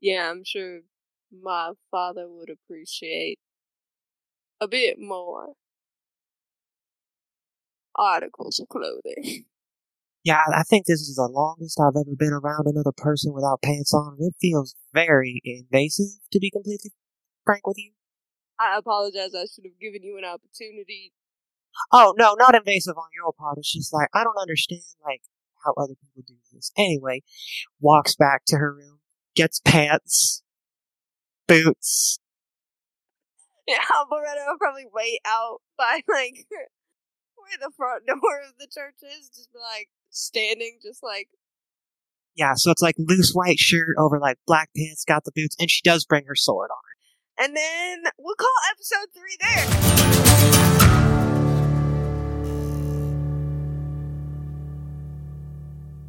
[0.00, 0.80] Yeah, I'm sure
[1.32, 3.38] my father would appreciate
[4.64, 5.52] a bit more
[7.96, 9.44] articles of clothing.
[10.24, 13.92] Yeah, I think this is the longest I've ever been around another person without pants
[13.92, 16.92] on, and it feels very invasive, to be completely
[17.44, 17.92] frank with you.
[18.58, 19.34] I apologize.
[19.34, 21.12] I should have given you an opportunity.
[21.92, 23.58] Oh, no, not invasive on your part.
[23.58, 25.20] It's just like, I don't understand, like,
[25.62, 26.72] how other people do this.
[26.74, 27.20] Anyway,
[27.78, 29.00] walks back to her room,
[29.36, 30.42] gets pants,
[31.46, 32.18] boots.
[33.68, 39.00] Yeah, Alvaretta will probably wait out by like where the front door of the church
[39.02, 41.28] is, just be like standing, just like
[42.34, 45.70] Yeah, so it's like loose white shirt over like black pants, got the boots, and
[45.70, 46.84] she does bring her sword on
[47.38, 50.73] and then we'll call episode three there.